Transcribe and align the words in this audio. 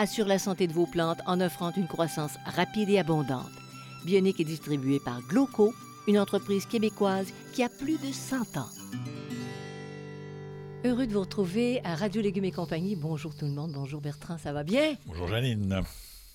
assure 0.00 0.26
la 0.26 0.38
santé 0.38 0.66
de 0.66 0.72
vos 0.72 0.86
plantes 0.86 1.20
en 1.26 1.42
offrant 1.42 1.72
une 1.76 1.86
croissance 1.86 2.32
rapide 2.46 2.88
et 2.88 2.98
abondante. 2.98 3.50
Bionique 4.06 4.40
est 4.40 4.44
distribuée 4.44 4.98
par 4.98 5.20
Gloco, 5.20 5.74
une 6.08 6.18
entreprise 6.18 6.64
québécoise 6.64 7.26
qui 7.52 7.62
a 7.62 7.68
plus 7.68 7.98
de 7.98 8.10
100 8.10 8.56
ans. 8.56 8.68
Heureux 10.86 11.06
de 11.06 11.12
vous 11.12 11.20
retrouver 11.20 11.82
à 11.84 11.94
Radio 11.96 12.22
Légumes 12.22 12.46
et 12.46 12.50
compagnie. 12.50 12.96
Bonjour 12.96 13.36
tout 13.36 13.44
le 13.44 13.50
monde. 13.50 13.72
Bonjour 13.72 14.00
Bertrand, 14.00 14.38
ça 14.38 14.54
va 14.54 14.64
bien? 14.64 14.96
Bonjour 15.04 15.28
Janine. 15.28 15.82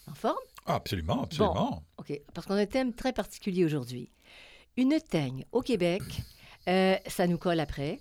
En 0.07 0.13
forme? 0.13 0.38
Ah, 0.67 0.75
absolument, 0.75 1.23
absolument. 1.23 1.83
OK, 1.97 2.22
parce 2.35 2.45
qu'on 2.45 2.53
a 2.53 2.61
un 2.61 2.66
thème 2.67 2.94
très 2.94 3.13
particulier 3.13 3.66
aujourd'hui. 3.66 4.11
Une 4.77 5.00
teigne 5.00 5.44
au 5.52 5.61
Québec, 5.61 6.03
euh, 6.69 6.97
ça 7.07 7.25
nous 7.25 7.39
colle 7.39 7.59
après. 7.59 8.00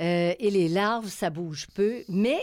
Euh, 0.00 0.34
et 0.40 0.50
les 0.50 0.68
larves, 0.68 1.08
ça 1.08 1.30
bouge 1.30 1.68
peu, 1.72 2.02
mais 2.08 2.40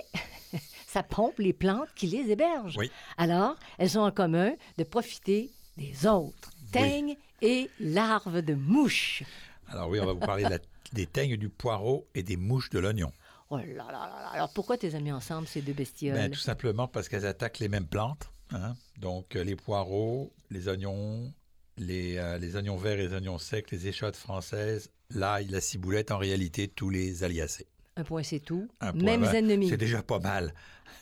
ça 0.92 1.04
pompe 1.04 1.40
les 1.40 1.54
plantes 1.54 1.90
qui 1.96 2.08
les 2.08 2.32
hébergent. 2.32 2.78
Oui. 2.78 2.92
Alors, 3.18 3.56
elles 3.78 3.98
ont 3.98 4.04
en 4.04 4.12
commun 4.12 4.52
de 4.78 4.84
profiter 4.84 5.50
des 5.78 6.06
autres. 6.08 6.52
Teignes 6.72 7.16
et 7.42 7.70
larves 7.80 8.42
de 8.42 8.54
mouches. 8.54 9.24
Alors 9.70 9.90
oui, 9.90 10.00
on 10.00 10.06
va 10.06 10.14
vous 10.14 10.20
parler 10.20 10.44
de 10.44 10.50
la- 10.50 10.60
des 10.94 11.06
teignes 11.06 11.38
du 11.38 11.50
poireau 11.50 12.06
et 12.16 12.24
des 12.24 12.36
mouches 12.38 12.70
de 12.70 12.80
l'oignon. 12.80 13.12
Oh 13.50 13.58
là 13.58 13.66
là 13.66 13.86
là 13.86 13.92
là. 13.92 14.30
Alors, 14.34 14.52
pourquoi 14.54 14.78
tes 14.78 14.96
amis 14.96 15.12
ensemble, 15.12 15.48
ces 15.48 15.62
deux 15.62 15.74
bestioles? 15.74 16.16
Ben, 16.16 16.32
tout 16.32 16.40
simplement 16.40 16.88
parce 16.88 17.08
qu'elles 17.10 17.26
attaquent 17.26 17.60
les 17.60 17.70
mêmes 17.70 17.88
plantes. 17.88 18.30
hein. 18.52 18.76
Donc 18.98 19.36
euh, 19.36 19.44
les 19.44 19.56
poireaux, 19.56 20.32
les 20.50 20.68
oignons, 20.68 21.34
les, 21.78 22.18
euh, 22.18 22.38
les 22.38 22.56
oignons 22.58 22.76
verts 22.78 23.00
et 23.00 23.08
les 23.08 23.14
oignons 23.14 23.38
secs, 23.38 23.70
les 23.72 23.88
échottes 23.88 24.16
françaises, 24.18 24.90
l'ail, 25.10 25.48
la 25.48 25.62
ciboulette, 25.62 26.12
en 26.12 26.18
réalité, 26.18 26.68
tous 26.68 26.90
les 26.90 27.24
aliacés. 27.24 27.68
Un 28.02 28.04
point, 28.04 28.24
c'est 28.24 28.40
tout. 28.40 28.68
Un 28.80 28.94
Mêmes 28.94 29.24
ennemis. 29.24 29.70
C'est 29.70 29.78
déjà 29.78 30.02
pas 30.02 30.20
mal. 30.20 30.54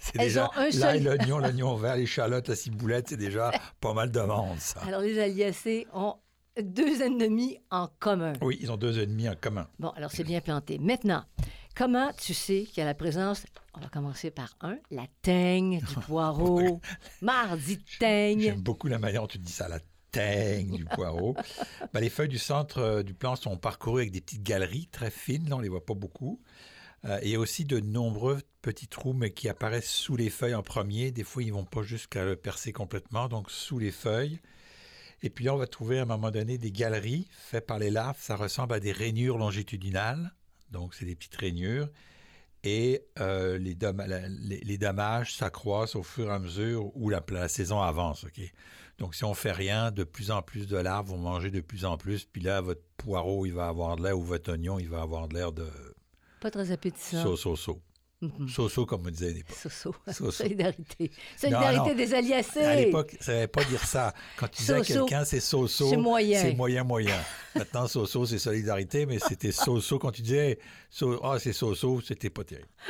C'est 0.01 0.17
déjà 0.17 0.49
un 0.55 0.69
seul- 0.69 0.79
l'ail, 0.81 1.01
l'oignon, 1.03 1.37
l'oignon 1.39 1.75
vert, 1.75 1.95
l'échalote, 1.95 2.47
la 2.49 2.55
ciboulette, 2.55 3.07
c'est 3.09 3.17
déjà 3.17 3.51
pas 3.81 3.93
mal 3.93 4.11
de 4.11 4.19
monde, 4.19 4.59
ça. 4.59 4.81
Alors, 4.87 5.01
les 5.01 5.19
aliacés 5.19 5.87
ont 5.93 6.15
deux 6.61 7.01
ennemis 7.01 7.57
en 7.71 7.87
commun. 7.99 8.33
Oui, 8.41 8.57
ils 8.61 8.71
ont 8.71 8.77
deux 8.77 8.99
ennemis 8.99 9.29
en 9.29 9.35
commun. 9.35 9.67
Bon, 9.79 9.89
alors 9.91 10.11
c'est 10.11 10.23
bien 10.25 10.41
planté. 10.41 10.77
Maintenant, 10.77 11.23
comment 11.75 12.11
tu 12.21 12.33
sais 12.33 12.63
qu'il 12.63 12.79
y 12.79 12.81
a 12.81 12.85
la 12.85 12.93
présence, 12.93 13.45
on 13.75 13.79
va 13.79 13.87
commencer 13.87 14.29
par 14.29 14.55
un, 14.61 14.77
la 14.91 15.05
teigne 15.21 15.79
du 15.79 15.95
poireau. 16.05 16.81
Mardi 17.21 17.79
teigne. 17.99 18.41
J'aime 18.41 18.61
beaucoup 18.61 18.87
la 18.87 18.99
manière 18.99 19.21
dont 19.21 19.27
tu 19.27 19.37
dis 19.39 19.51
ça, 19.53 19.67
la 19.69 19.79
teigne 20.11 20.75
du 20.75 20.85
poireau. 20.85 21.35
Ben, 21.93 21.99
les 21.99 22.09
feuilles 22.09 22.27
du 22.29 22.39
centre 22.39 22.79
euh, 22.79 23.03
du 23.03 23.13
plant 23.13 23.35
sont 23.35 23.57
parcourues 23.57 24.01
avec 24.01 24.11
des 24.11 24.21
petites 24.21 24.43
galeries 24.43 24.87
très 24.91 25.11
fines, 25.11 25.47
là, 25.49 25.55
on 25.55 25.59
les 25.59 25.69
voit 25.69 25.85
pas 25.85 25.93
beaucoup. 25.93 26.41
Euh, 27.05 27.19
et 27.21 27.37
aussi 27.37 27.63
de 27.63 27.79
nombreux 27.79 28.41
petits 28.61 28.87
trous, 28.87 29.13
mais 29.13 29.31
qui 29.31 29.47
apparaissent 29.47 29.89
sous 29.89 30.17
les 30.17 30.29
feuilles 30.29 30.55
en 30.55 30.63
premier. 30.63 31.11
Des 31.11 31.23
fois, 31.23 31.43
ils 31.43 31.53
vont 31.53 31.65
pas 31.65 31.81
jusqu'à 31.81 32.25
le 32.25 32.35
percer 32.35 32.73
complètement, 32.73 33.29
donc 33.29 33.49
sous 33.49 33.79
les 33.79 33.91
feuilles. 33.91 34.39
Et 35.21 35.29
puis 35.29 35.49
on 35.49 35.57
va 35.57 35.67
trouver 35.67 35.99
à 35.99 36.03
un 36.03 36.05
moment 36.05 36.31
donné 36.31 36.57
des 36.57 36.71
galeries 36.71 37.27
faites 37.31 37.65
par 37.65 37.79
les 37.79 37.89
larves. 37.89 38.17
Ça 38.19 38.35
ressemble 38.35 38.73
à 38.73 38.79
des 38.79 38.91
rainures 38.91 39.37
longitudinales. 39.37 40.33
Donc, 40.71 40.93
c'est 40.93 41.05
des 41.05 41.15
petites 41.15 41.35
rainures. 41.35 41.89
Et 42.63 43.05
euh, 43.19 43.57
les, 43.57 43.75
dommages 44.77 45.33
s'accroissent 45.33 45.95
au 45.95 46.03
fur 46.03 46.27
et 46.27 46.33
à 46.33 46.39
mesure 46.39 46.95
où 46.95 47.09
la, 47.09 47.47
saison 47.47 47.81
avance. 47.81 48.25
Donc, 48.97 49.15
si 49.15 49.23
on 49.23 49.33
fait 49.33 49.53
rien, 49.53 49.91
de 49.91 50.03
plus 50.03 50.29
en 50.29 50.41
plus 50.41 50.67
de 50.67 50.75
larves 50.75 51.07
vont 51.07 51.17
manger 51.17 51.51
de 51.51 51.61
plus 51.61 51.85
en 51.85 51.97
plus. 51.97 52.25
Puis 52.25 52.41
là, 52.41 52.59
votre 52.59 52.83
poireau, 52.97 53.45
il 53.45 53.53
va 53.53 53.69
avoir 53.69 53.95
de 53.95 54.03
l'air, 54.03 54.17
ou 54.19 54.23
votre 54.23 54.51
oignon, 54.51 54.77
il 54.77 54.89
va 54.89 55.01
avoir 55.01 55.29
de 55.29 55.35
l'air 55.35 55.53
de 55.53 55.69
Pas 56.39 56.51
très 56.51 56.71
appétissant. 56.71 57.23
so-so-so. 57.23 57.79
So-so, 58.49 58.85
comme 58.85 59.07
on 59.07 59.09
disait 59.09 59.29
à 59.29 59.31
l'époque. 59.31 59.55
So-so. 59.55 59.95
Solidarité. 60.31 61.09
Solidarité 61.37 61.89
non. 61.91 61.95
des 61.95 62.13
aliacés. 62.13 62.59
À 62.65 62.75
l'époque, 62.75 63.11
ça 63.11 63.17
ne 63.17 63.23
savait 63.37 63.47
pas 63.47 63.63
dire 63.63 63.85
ça. 63.85 64.13
Quand 64.35 64.49
tu 64.49 64.57
disais 64.57 64.73
à 64.73 64.83
So-so. 64.83 65.05
quelqu'un, 65.05 65.23
c'est 65.23 65.39
so-so, 65.39 65.89
C'est 65.89 65.95
moyen. 65.95 66.41
c'est 66.41 66.53
moyen-moyen. 66.53 67.15
Maintenant, 67.55 67.87
so-so, 67.87 68.25
c'est 68.25 68.37
solidarité, 68.37 69.05
mais 69.05 69.19
c'était 69.19 69.53
so-so. 69.53 69.99
Quand 69.99 70.11
tu 70.11 70.21
disais, 70.21 70.59
so- 70.89 71.17
ah, 71.23 71.39
c'est 71.39 71.53
so-so, 71.53 72.01
c'était 72.01 72.29
pas 72.29 72.43
terrible. 72.43 72.67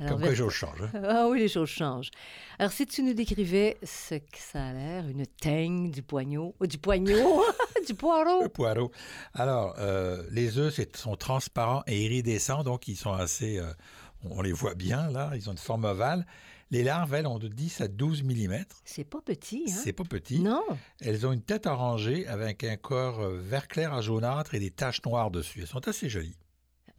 Alors, 0.00 0.12
Comme 0.12 0.20
quoi, 0.22 0.30
les 0.30 0.36
choses 0.36 0.52
changent. 0.54 0.82
hein. 0.94 1.02
Ah 1.06 1.28
oui, 1.28 1.40
les 1.40 1.48
choses 1.48 1.68
changent. 1.68 2.10
Alors, 2.58 2.72
si 2.72 2.86
tu 2.86 3.02
nous 3.02 3.12
décrivais 3.14 3.76
ce 3.82 4.14
que 4.14 4.38
ça 4.38 4.64
a 4.68 4.72
l'air, 4.72 5.06
une 5.06 5.26
teigne 5.26 5.90
du 5.90 6.02
poigneau, 6.02 6.54
ou 6.60 6.66
du 6.66 6.78
poigneau, 6.78 7.44
du 7.84 7.94
poireau. 7.94 8.42
Le 8.42 8.48
poireau. 8.48 8.90
Alors, 9.34 9.74
euh, 9.78 10.22
les 10.30 10.58
œufs 10.58 10.78
sont 10.94 11.16
transparents 11.16 11.82
et 11.86 12.04
iridescents, 12.04 12.62
donc 12.64 12.88
ils 12.88 12.96
sont 12.96 13.12
assez. 13.12 13.58
euh, 13.58 13.72
on 14.30 14.40
les 14.42 14.52
voit 14.52 14.74
bien, 14.74 15.10
là. 15.10 15.30
Ils 15.34 15.48
ont 15.48 15.52
une 15.52 15.58
forme 15.58 15.84
ovale. 15.84 16.26
Les 16.70 16.82
larves, 16.82 17.12
elles, 17.14 17.26
ont 17.26 17.38
de 17.38 17.46
10 17.46 17.82
à 17.82 17.88
12 17.88 18.24
mm. 18.24 18.64
C'est 18.84 19.04
pas 19.04 19.20
petit, 19.20 19.64
hein? 19.68 19.80
C'est 19.84 19.92
pas 19.92 20.02
petit. 20.04 20.40
Non. 20.40 20.62
Elles 21.00 21.26
ont 21.26 21.32
une 21.32 21.42
tête 21.42 21.66
orangée 21.66 22.26
avec 22.26 22.64
un 22.64 22.76
corps 22.76 23.20
euh, 23.20 23.38
vert 23.38 23.68
clair 23.68 23.92
à 23.92 24.00
jaunâtre 24.00 24.54
et 24.54 24.58
des 24.58 24.70
taches 24.70 25.04
noires 25.04 25.30
dessus. 25.30 25.60
Elles 25.60 25.66
sont 25.68 25.86
assez 25.86 26.08
jolies, 26.08 26.38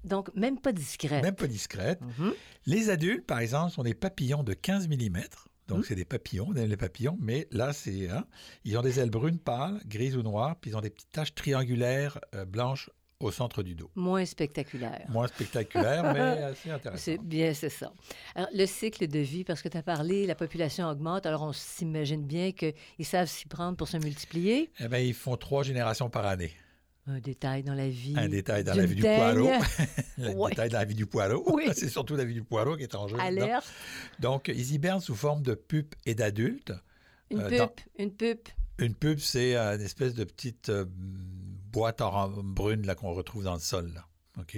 Donc, 0.03 0.33
même 0.35 0.59
pas 0.59 0.71
discrète. 0.71 1.23
même 1.23 1.35
pas 1.35 1.47
discrètes. 1.47 1.99
Mhm. 2.19 2.33
Les 2.67 2.89
adultes, 2.89 3.25
par 3.25 3.39
exemple, 3.39 3.73
sont 3.73 3.83
des 3.83 3.95
papillons 3.95 4.43
de 4.43 4.53
15 4.53 4.87
mm. 4.87 5.17
Donc, 5.67 5.79
Mhm. 5.79 5.83
c'est 5.85 5.95
des 5.95 6.05
papillons, 6.05 6.47
on 6.49 6.55
aime 6.55 6.69
les 6.69 6.77
papillons, 6.77 7.17
mais 7.19 7.47
là, 7.51 7.73
c'est. 7.73 8.09
hein, 8.09 8.25
ils 8.65 8.77
ont 8.77 8.81
des 8.83 8.99
ailes 8.99 9.09
brunes 9.09 9.39
pâles, 9.39 9.79
grises 9.87 10.15
ou 10.15 10.21
noires, 10.23 10.55
puis 10.61 10.71
ils 10.71 10.75
ont 10.77 10.81
des 10.81 10.89
petites 10.91 11.11
taches 11.11 11.33
triangulaires 11.33 12.19
euh, 12.35 12.45
blanches 12.45 12.89
au 13.19 13.31
centre 13.31 13.63
du 13.63 13.73
dos. 13.75 13.89
Moins 13.95 14.25
spectaculaire. 14.25 15.05
Moins 15.09 15.27
spectaculaire, 15.27 16.13
mais 16.13 16.19
assez 16.43 16.69
intéressant. 16.69 17.01
C'est 17.03 17.17
bien, 17.17 17.53
c'est 17.53 17.69
ça. 17.69 17.93
Alors, 18.35 18.49
le 18.53 18.65
cycle 18.65 19.07
de 19.07 19.19
vie, 19.19 19.43
parce 19.43 19.61
que 19.61 19.69
tu 19.69 19.77
as 19.77 19.83
parlé, 19.83 20.27
la 20.27 20.35
population 20.35 20.87
augmente, 20.89 21.25
alors 21.25 21.41
on 21.43 21.53
s'imagine 21.53 22.25
bien 22.27 22.51
qu'ils 22.51 22.73
savent 23.05 23.27
s'y 23.29 23.47
prendre 23.47 23.77
pour 23.77 23.87
se 23.87 23.97
multiplier. 23.97 24.69
Eh 24.79 24.87
bien, 24.87 24.99
ils 24.99 25.13
font 25.13 25.37
trois 25.37 25.63
générations 25.63 26.09
par 26.09 26.25
année. 26.25 26.51
Un 27.07 27.19
détail 27.19 27.63
dans 27.63 27.75
la 27.75 27.87
vie. 27.87 28.15
Un 28.17 28.27
détail 28.27 28.63
dans 28.63 28.73
la 28.73 28.85
vie 28.85 28.95
du 28.95 29.01
poireau. 29.03 29.49
Un 30.17 30.33
Ouais. 30.33 30.49
détail 30.49 30.69
dans 30.69 30.79
la 30.79 30.85
vie 30.85 30.95
du 30.95 31.05
poireau. 31.05 31.43
Oui. 31.53 31.69
C'est 31.75 31.89
surtout 31.89 32.15
la 32.15 32.25
vie 32.25 32.33
du 32.33 32.43
poireau 32.43 32.75
qui 32.77 32.83
est 32.83 32.95
en 32.95 33.07
jeu. 33.07 33.17
Alerte. 33.19 33.65
Donc, 34.19 34.47
ils 34.47 34.73
hibernent 34.73 35.01
sous 35.01 35.15
forme 35.15 35.43
de 35.43 35.53
pupe 35.53 35.93
et 36.05 36.15
d'adultes. 36.15 36.73
Une 37.29 37.41
Euh, 37.41 37.49
pupe, 37.49 37.57
dans- 37.59 37.71
une 37.99 38.11
pupe. 38.11 38.49
Une 38.79 38.95
pupe, 38.95 39.19
c'est 39.19 39.55
euh, 39.55 39.75
une 39.75 39.81
espèce 39.81 40.13
de 40.15 40.23
petite 40.23 40.69
euh, 40.69 40.85
boîte 41.71 42.01
brune 42.43 42.85
là 42.85 42.95
qu'on 42.95 43.13
retrouve 43.13 43.43
dans 43.43 43.53
le 43.53 43.59
sol. 43.59 43.91
Là. 43.93 44.05
OK? 44.39 44.57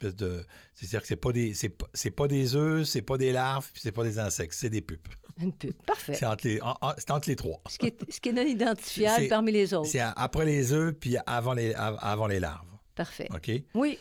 Une 0.00 0.08
espèce 0.08 0.16
de. 0.16 0.44
C'est-à-dire 0.74 1.02
que 1.02 1.06
c'est 1.08 1.16
pas 1.16 1.32
des. 1.32 1.54
C'est 1.54 1.68
pas, 1.68 1.86
c'est 1.94 2.10
pas 2.10 2.28
des 2.28 2.54
œufs, 2.56 2.86
c'est 2.86 3.02
pas 3.02 3.18
des 3.18 3.32
larves, 3.32 3.70
puis 3.72 3.80
c'est 3.82 3.92
pas 3.92 4.04
des 4.04 4.18
insectes, 4.18 4.54
c'est 4.54 4.70
des 4.70 4.80
pupes. 4.82 5.08
Une 5.40 5.52
pupe. 5.52 5.82
Parfait. 5.86 6.14
C'est 6.14 6.26
entre 6.26 6.46
les, 6.46 6.60
en- 6.60 6.76
en- 6.80 6.92
c'est 6.98 7.10
entre 7.10 7.28
les 7.28 7.36
trois. 7.36 7.60
Ce 7.68 7.78
qui 7.78 7.86
est, 7.86 8.10
ce 8.12 8.20
qui 8.20 8.28
est 8.28 8.32
non 8.32 8.42
identifiable 8.42 9.28
parmi 9.28 9.52
les 9.52 9.72
autres. 9.74 9.88
C'est 9.88 10.00
après 10.00 10.44
les 10.44 10.72
œufs, 10.72 10.94
puis 10.94 11.16
avant 11.26 11.54
les, 11.54 11.74
av- 11.74 11.98
avant 12.00 12.26
les 12.26 12.38
larves. 12.40 12.66
Parfait. 12.94 13.28
OK? 13.34 13.50
Oui. 13.74 13.98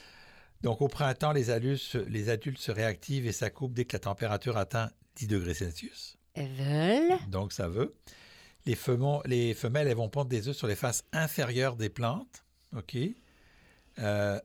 Donc, 0.62 0.82
au 0.82 0.88
printemps, 0.90 1.32
les 1.32 1.50
adultes, 1.50 1.82
se- 1.82 1.98
les 1.98 2.30
adultes 2.30 2.60
se 2.60 2.72
réactivent 2.72 3.26
et 3.26 3.32
s'accouplent 3.32 3.74
dès 3.74 3.86
que 3.86 3.96
la 3.96 4.00
température 4.00 4.58
atteint 4.58 4.92
10 5.16 5.28
degrés 5.28 5.54
Celsius. 5.54 6.18
Elles 6.34 6.52
veulent. 6.54 7.18
Donc, 7.30 7.54
ça 7.54 7.68
veut. 7.70 7.96
Les, 8.66 8.76
femons- 8.76 9.22
les 9.26 9.54
femelles, 9.54 9.88
elles 9.88 9.96
vont 9.96 10.10
pondre 10.10 10.30
des 10.30 10.50
œufs 10.50 10.56
sur 10.56 10.68
les 10.68 10.76
faces 10.76 11.04
inférieures 11.14 11.76
des 11.78 11.90
plantes. 11.90 12.44
OK? 12.78 12.96
Euh, 14.00 14.40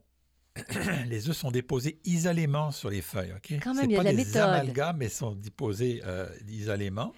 les 1.07 1.29
œufs 1.29 1.37
sont 1.37 1.51
déposés 1.51 1.99
isolément 2.05 2.71
sur 2.71 2.91
les 2.91 3.03
feuilles. 3.03 3.33
Ok, 3.33 3.59
Quand 3.63 3.75
même, 3.75 3.85
C'est 3.85 3.91
il 3.91 3.93
y 3.93 3.95
a 3.95 4.03
pas 4.03 4.11
de 4.11 4.17
la 4.17 4.25
des 4.25 4.37
amalgames, 4.37 4.97
mais 4.99 5.09
sont 5.09 5.33
déposés 5.35 6.03
euh, 6.05 6.29
isolément. 6.49 7.13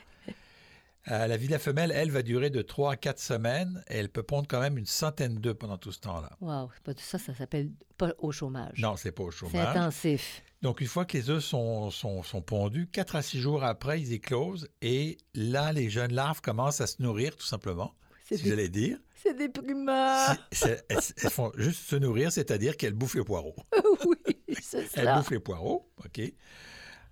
Euh, 1.11 1.27
la 1.27 1.37
vie 1.39 1.47
de 1.47 1.53
la 1.53 1.59
femelle, 1.59 1.91
elle, 1.95 2.11
va 2.11 2.23
durer 2.23 2.51
de 2.51 2.61
3 2.61 2.93
à 2.93 2.97
4 2.97 3.19
semaines 3.19 3.83
et 3.89 3.97
elle 3.97 4.11
peut 4.11 4.23
pondre 4.23 4.47
quand 4.47 4.61
même 4.61 4.77
une 4.77 4.87
centaine 4.87 5.37
d'œufs 5.37 5.57
pendant 5.57 5.79
tout 5.79 5.93
ce 5.93 6.01
temps-là. 6.01 6.37
Wow, 6.41 6.69
c'est 6.85 7.01
ça, 7.01 7.19
ça 7.19 7.35
s'appelle 7.35 7.71
pas 7.97 8.13
au 8.19 8.31
chômage. 8.31 8.79
Non, 8.79 8.97
c'est 8.97 9.13
pas 9.13 9.23
au 9.23 9.31
c'est 9.31 9.39
chômage. 9.39 9.77
intensif. 9.77 10.43
Donc, 10.61 10.81
une 10.81 10.87
fois 10.87 11.05
que 11.07 11.17
les 11.17 11.31
œufs 11.31 11.43
sont, 11.43 11.91
sont, 11.91 12.23
sont 12.23 12.43
pondus, 12.43 12.89
4 12.89 13.17
à 13.17 13.23
6 13.23 13.41
jours 13.41 13.65
après, 13.65 14.01
ils 14.01 14.13
éclosent 14.13 14.69
et 14.83 15.17
là, 15.35 15.73
les 15.73 15.89
jeunes 15.89 16.13
larves 16.13 16.43
commencent 16.43 16.81
à 16.83 16.87
se 16.87 17.01
nourrir, 17.01 17.37
tout 17.37 17.47
simplement, 17.47 17.95
C'est 18.08 18.08
si 18.37 18.43
dé- 18.45 18.51
j'allais 18.51 18.69
dire. 18.69 18.99
c'est 19.23 19.35
déprimant. 19.35 20.27
Si- 20.53 20.59
c'est- 20.61 20.85
elles, 20.89 20.99
elles 21.23 21.31
font 21.31 21.51
juste 21.57 21.89
se 21.89 21.97
nourrir, 21.97 22.31
c'est-à-dire 22.31 22.77
qu'elles 22.77 22.93
bouffent 22.95 23.15
les 23.17 23.25
poireaux. 23.25 23.57
oui, 24.07 24.35
c'est 24.61 24.79
Elles 24.95 25.05
ça. 25.07 25.17
bouffent 25.17 25.31
les 25.31 25.41
poireaux, 25.41 25.91
OK. 26.05 26.21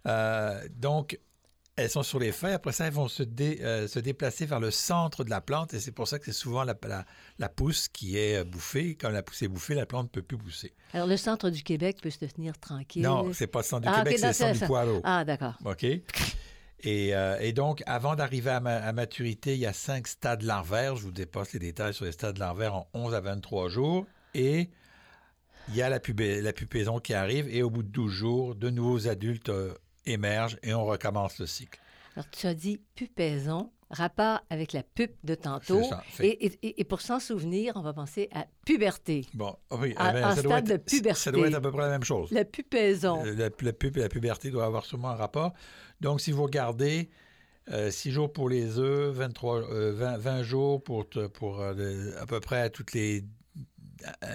Euh, 0.07 0.69
donc, 0.77 1.19
elles 1.79 1.91
sont 1.91 2.03
sur 2.03 2.19
les 2.19 2.33
feuilles. 2.33 2.55
Après 2.55 2.73
ça, 2.73 2.87
elles 2.87 2.93
vont 2.93 3.09
se, 3.09 3.23
dé- 3.23 3.59
euh, 3.61 3.87
se 3.87 3.99
déplacer 3.99 4.47
vers 4.47 4.61
le 4.61 4.71
centre 4.71 5.25
de 5.25 5.31
la 5.31 5.41
plante 5.43 5.75
et 5.75 5.81
c'est 5.81 5.93
pour 5.93 6.09
ça 6.09 6.19
que 6.19 6.25
c'est 6.25 6.33
souvent 6.33 6.65
la, 6.65 6.75
la, 6.89 7.05
la 7.39 7.49
pousse 7.51 7.89
qui 7.89 8.17
est 8.17 8.37
euh, 8.39 8.45
bouffée. 8.45 8.95
Quand 8.95 9.11
la 9.11 9.23
pousse 9.23 9.43
est 9.43 9.49
bouffée, 9.49 9.75
la 9.75 9.85
plante 9.85 10.05
ne 10.05 10.09
peut 10.09 10.23
plus 10.23 10.39
pousser. 10.39 10.73
Alors, 10.95 11.07
le 11.07 11.17
centre 11.19 11.51
du 11.51 11.63
Québec 11.63 11.99
peut 12.03 12.09
se 12.09 12.25
tenir 12.25 12.59
tranquille. 12.59 13.03
Non, 13.03 13.31
c'est 13.35 13.47
pas 13.47 13.59
le 13.59 13.65
centre 13.65 13.83
du 13.83 13.89
Ah, 13.93 13.99
Québec, 14.05 14.19
c'est 14.21 14.27
le 14.29 14.33
centre 14.33 14.59
du 14.61 14.67
poireau. 14.67 15.01
Ah, 15.05 15.25
d'accord. 15.25 15.59
OK? 15.67 15.85
Et, 16.81 17.15
euh, 17.15 17.39
et 17.41 17.53
donc, 17.53 17.83
avant 17.87 18.15
d'arriver 18.17 18.51
à, 18.51 18.61
ma- 18.61 18.77
à 18.77 18.93
maturité, 18.93 19.55
il 19.55 19.61
y 19.61 19.67
a 19.67 19.73
cinq 19.73 20.07
stades 20.07 20.43
larvaires. 20.43 20.97
Je 20.97 21.03
vous 21.03 21.11
dépasse 21.13 21.53
les 21.55 21.59
détails 21.59 21.95
sur 21.95 22.05
les 22.05 22.13
stades 22.13 22.39
larvaires 22.39 22.75
en 22.75 22.89
11 22.95 23.15
à 23.15 23.21
23 23.21 23.69
jours. 23.69 24.07
Et 24.35 24.69
il 25.69 25.75
y 25.77 25.83
a 25.83 25.89
la, 25.89 25.99
la 25.99 26.53
pupaison 26.53 26.99
qui 27.01 27.15
arrive. 27.15 27.49
Et 27.49 27.63
au 27.63 27.71
bout 27.71 27.83
de 27.83 27.89
12 27.89 28.13
jours, 28.13 28.55
de 28.55 28.71
nouveaux 28.71 29.09
adultes 29.09 29.49
euh, 29.49 29.75
émergent 30.05 30.59
et 30.63 30.75
on 30.75 30.85
recommence 30.85 31.39
le 31.39 31.47
cycle. 31.47 31.81
Alors, 32.15 32.31
tu 32.31 32.47
as 32.47 32.55
dit 32.55 32.81
pupaison, 32.95 33.71
rapport 33.91 34.41
avec 34.51 34.73
la 34.73 34.83
pupe 34.83 35.15
de 35.25 35.35
tantôt. 35.35 35.83
Ça. 35.85 36.03
Et, 36.21 36.47
et- 36.47 36.81
et 36.81 36.85
pour 36.85 37.01
s'en 37.01 37.21
souvenir, 37.21 37.75
on 37.77 37.83
va 37.83 37.93
penser 37.93 38.29
à 38.33 38.47
puberté. 38.65 39.27
Bon, 39.35 39.57
ah 39.71 39.77
oui, 39.81 39.95
À- 39.97 40.11
eh 40.11 40.13
ben, 40.15 40.25
en 40.29 40.35
ça, 40.35 40.43
doit 40.43 40.53
stade 40.59 40.71
être, 40.71 40.85
de 40.85 40.91
puberté. 40.91 41.21
ça 41.21 41.31
doit 41.33 41.47
être 41.47 41.55
à 41.55 41.61
peu 41.61 41.71
près 41.71 41.83
la 41.83 41.91
même 41.91 42.05
chose. 42.05 42.31
La 42.33 42.45
pupaison. 42.45 43.25
Euh, 43.25 43.35
La, 43.35 43.49
la 43.61 43.73
pub 43.73 43.97
et 43.97 44.01
la 44.01 44.09
puberté 44.09 44.51
doivent 44.51 44.67
avoir 44.67 44.85
sûrement 44.85 45.11
un 45.11 45.15
rapport. 45.17 45.53
Donc, 46.01 46.21
si 46.21 46.33
vous 46.33 46.43
regardez, 46.43 47.09
6 47.91 48.11
jours 48.13 48.33
pour 48.33 48.49
les 48.49 48.79
œufs, 48.79 49.13
23, 49.15 49.63
euh, 49.73 49.93
20, 49.93 50.19
20 50.19 50.43
jours 50.43 50.83
pour, 50.85 51.07
pour 51.35 51.61
euh, 51.61 52.11
à 52.21 52.27
peu 52.27 52.39
près 52.41 52.61
à 52.61 52.71
toutes 52.71 52.93
les, 52.93 53.25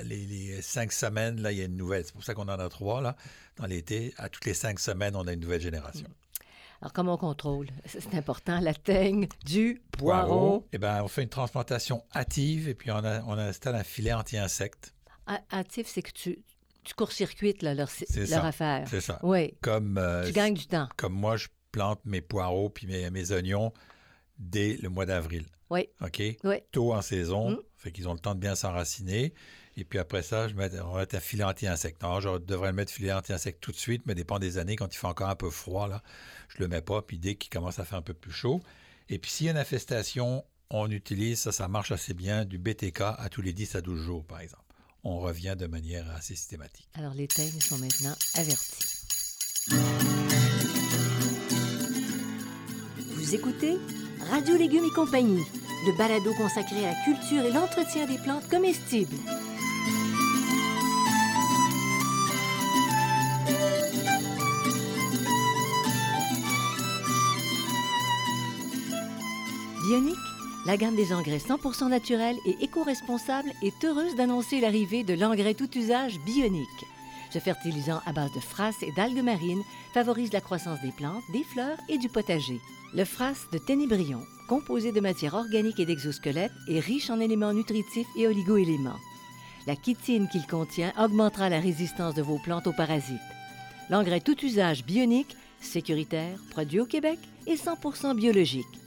les 0.03 0.61
cinq 0.61 0.91
semaines, 0.91 1.41
là, 1.41 1.51
il 1.51 1.57
y 1.57 1.61
a 1.61 1.65
une 1.65 1.77
nouvelle. 1.77 2.03
C'est 2.05 2.13
pour 2.13 2.23
ça 2.23 2.33
qu'on 2.33 2.43
en 2.49 2.59
a 2.59 2.69
trois, 2.69 3.01
là, 3.01 3.15
dans 3.57 3.65
l'été. 3.65 4.13
À 4.17 4.27
toutes 4.29 4.45
les 4.45 4.53
cinq 4.53 4.79
semaines, 4.79 5.15
on 5.15 5.27
a 5.27 5.33
une 5.33 5.39
nouvelle 5.39 5.61
génération. 5.61 6.07
Alors, 6.81 6.93
comment 6.93 7.13
on 7.13 7.17
contrôle? 7.17 7.67
C'est 7.85 8.15
important. 8.15 8.59
La 8.59 8.73
teigne 8.73 9.27
du 9.45 9.81
poireau. 9.91 10.67
Eh 10.73 10.77
ben, 10.79 11.03
on 11.03 11.07
fait 11.07 11.23
une 11.23 11.29
transplantation 11.29 12.03
hâtive 12.15 12.67
et 12.67 12.73
puis 12.73 12.89
on, 12.91 12.95
a- 13.03 13.21
on 13.25 13.37
installe 13.37 13.75
un 13.75 13.83
filet 13.83 14.13
anti-insecte. 14.13 14.93
A- 15.27 15.41
Hâtif, 15.53 15.87
c'est 15.87 16.01
que 16.01 16.11
tu, 16.11 16.39
tu 16.83 16.93
court-circuites 16.95 17.61
leur, 17.61 17.87
C'est 17.87 18.15
leur 18.15 18.27
ça. 18.41 18.45
affaire. 18.47 18.87
C'est 18.89 19.01
ça. 19.01 19.19
Oui, 19.21 19.53
Comme, 19.61 19.97
euh, 19.99 20.25
tu 20.25 20.31
gagnes 20.33 20.55
du 20.55 20.65
temps. 20.65 20.89
comme 20.97 21.13
moi, 21.13 21.37
je 21.37 21.47
plante 21.71 22.01
mes 22.05 22.21
poireaux 22.21 22.69
puis 22.69 22.87
mes, 22.87 23.09
mes 23.11 23.31
oignons 23.31 23.71
dès 24.39 24.77
le 24.77 24.89
mois 24.89 25.05
d'avril. 25.05 25.45
Oui. 25.69 25.87
OK? 26.01 26.21
Oui. 26.43 26.55
Tôt 26.71 26.93
en 26.93 27.01
saison, 27.03 27.51
Mm. 27.51 27.57
fait 27.77 27.91
qu'ils 27.91 28.09
ont 28.09 28.13
le 28.13 28.19
temps 28.19 28.33
de 28.35 28.39
bien 28.39 28.55
s'enraciner. 28.55 29.33
Et 29.81 29.83
puis 29.83 29.97
après 29.97 30.21
ça, 30.21 30.47
je 30.47 30.53
mets, 30.53 30.69
on 30.79 30.91
va 30.91 30.99
mettre 30.99 31.15
un 31.15 31.19
filet 31.19 31.43
anti-insecte. 31.43 32.03
Alors, 32.03 32.21
je 32.21 32.37
devrais 32.37 32.67
le 32.67 32.75
mettre 32.75 32.91
filet 32.91 33.11
anti-insecte 33.11 33.61
tout 33.61 33.71
de 33.71 33.77
suite, 33.77 34.03
mais 34.05 34.13
dépend 34.13 34.37
des 34.37 34.59
années. 34.59 34.75
Quand 34.75 34.93
il 34.93 34.95
fait 34.95 35.07
encore 35.07 35.29
un 35.29 35.35
peu 35.35 35.49
froid, 35.49 35.87
là, 35.87 36.03
je 36.49 36.59
le 36.59 36.67
mets 36.67 36.83
pas. 36.83 37.01
Puis 37.01 37.17
dès 37.17 37.33
qu'il 37.33 37.49
commence 37.49 37.79
à 37.79 37.83
faire 37.83 37.97
un 37.97 38.03
peu 38.03 38.13
plus 38.13 38.31
chaud. 38.31 38.61
Et 39.09 39.17
puis 39.17 39.31
s'il 39.31 39.47
y 39.47 39.49
a 39.49 39.53
une 39.53 39.57
infestation, 39.57 40.45
on 40.69 40.91
utilise, 40.91 41.39
ça, 41.39 41.51
ça 41.51 41.67
marche 41.67 41.91
assez 41.91 42.13
bien, 42.13 42.45
du 42.45 42.59
BTK 42.59 43.01
à 43.01 43.27
tous 43.31 43.41
les 43.41 43.53
10 43.53 43.73
à 43.73 43.81
12 43.81 43.99
jours, 43.99 44.23
par 44.23 44.39
exemple. 44.39 44.61
On 45.03 45.19
revient 45.19 45.55
de 45.57 45.65
manière 45.65 46.07
assez 46.11 46.35
systématique. 46.35 46.87
Alors, 46.93 47.15
les 47.15 47.27
teignes 47.27 47.59
sont 47.59 47.79
maintenant 47.79 48.13
avertis. 48.35 48.85
Vous 53.15 53.33
écoutez 53.33 53.79
Radio 54.29 54.57
Légumes 54.57 54.85
et 54.85 54.93
compagnie, 54.93 55.43
le 55.87 55.97
balado 55.97 56.35
consacré 56.35 56.85
à 56.85 56.91
la 56.93 57.03
culture 57.03 57.43
et 57.45 57.51
l'entretien 57.51 58.05
des 58.05 58.19
plantes 58.19 58.47
comestibles. 58.47 59.17
Bionic, 69.91 70.15
la 70.65 70.77
gamme 70.77 70.95
des 70.95 71.11
engrais 71.11 71.39
100% 71.39 71.89
naturels 71.89 72.37
et 72.45 72.55
éco-responsables 72.63 73.51
est 73.61 73.83
heureuse 73.83 74.15
d'annoncer 74.15 74.61
l'arrivée 74.61 75.03
de 75.03 75.13
l'engrais 75.13 75.53
tout 75.53 75.69
usage 75.77 76.17
Bionic. 76.21 76.69
Ce 77.29 77.39
fertilisant 77.39 77.99
à 78.05 78.13
base 78.13 78.31
de 78.31 78.39
frasse 78.39 78.81
et 78.83 78.93
d'algues 78.93 79.21
marines 79.21 79.63
favorise 79.93 80.31
la 80.31 80.39
croissance 80.39 80.79
des 80.79 80.93
plantes, 80.93 81.25
des 81.33 81.43
fleurs 81.43 81.77
et 81.89 81.97
du 81.97 82.07
potager. 82.07 82.61
Le 82.93 83.03
frasse 83.03 83.47
de 83.51 83.57
Ténébrion, 83.57 84.21
composé 84.47 84.93
de 84.93 85.01
matières 85.01 85.33
organiques 85.33 85.81
et 85.81 85.85
d'exosquelettes, 85.85 86.53
est 86.69 86.79
riche 86.79 87.09
en 87.09 87.19
éléments 87.19 87.51
nutritifs 87.51 88.07
et 88.15 88.27
oligoéléments. 88.27 88.99
La 89.67 89.75
chitine 89.75 90.29
qu'il 90.29 90.47
contient 90.47 90.93
augmentera 90.97 91.49
la 91.49 91.59
résistance 91.59 92.15
de 92.15 92.21
vos 92.21 92.39
plantes 92.39 92.67
aux 92.67 92.71
parasites. 92.71 93.19
L'engrais 93.89 94.21
tout 94.21 94.39
usage 94.41 94.85
bionique, 94.85 95.35
sécuritaire, 95.59 96.39
produit 96.51 96.79
au 96.79 96.85
Québec 96.85 97.19
et 97.45 97.55
100% 97.55 98.15
biologique. 98.15 98.80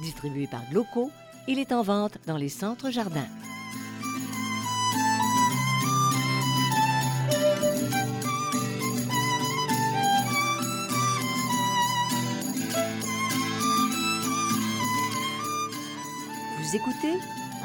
Distribué 0.00 0.46
par 0.46 0.62
Gloco, 0.70 1.10
il 1.46 1.58
est 1.58 1.72
en 1.72 1.82
vente 1.82 2.18
dans 2.26 2.36
les 2.36 2.48
centres 2.48 2.90
jardins. 2.90 3.26
Vous 16.58 16.76
écoutez 16.76 17.18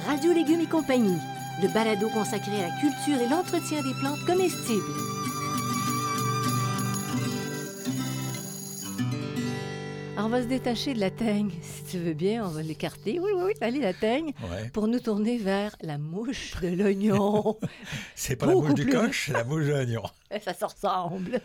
Radio 0.06 0.32
Légumes 0.34 0.62
et 0.62 0.68
compagnie, 0.68 1.18
le 1.62 1.68
balado 1.70 2.10
consacré 2.10 2.64
à 2.64 2.68
la 2.68 2.80
culture 2.80 3.20
et 3.20 3.28
l'entretien 3.28 3.82
des 3.82 3.94
plantes 4.00 4.24
comestibles. 4.28 5.19
On 10.30 10.32
va 10.32 10.44
se 10.44 10.48
détacher 10.48 10.94
de 10.94 11.00
la 11.00 11.10
teigne, 11.10 11.50
si 11.64 11.84
tu 11.86 11.98
veux 11.98 12.14
bien, 12.14 12.46
on 12.46 12.50
va 12.50 12.62
l'écarter. 12.62 13.20
Oui, 13.20 13.32
oui, 13.36 13.42
oui, 13.48 13.54
allez, 13.62 13.80
la 13.80 13.94
teigne, 13.96 14.32
Ouais. 14.52 14.70
pour 14.72 14.88
nous 14.88 15.00
tourner 15.00 15.40
vers 15.40 15.76
la 15.82 15.98
mouche 15.98 16.54
de 16.62 16.68
l'oignon. 16.68 17.58
C'est 18.16 18.36
pas 18.36 18.46
la 18.46 18.54
mouche 18.54 18.76
du 18.76 18.84
plus- 18.84 18.94
coche, 18.94 19.24
c'est 19.28 19.34
la 19.34 19.44
mouche 19.44 19.66
de 19.66 19.72
l'oignon. 19.72 20.04
ça 20.44 20.54
se 20.54 20.66
ressemble. 20.66 21.42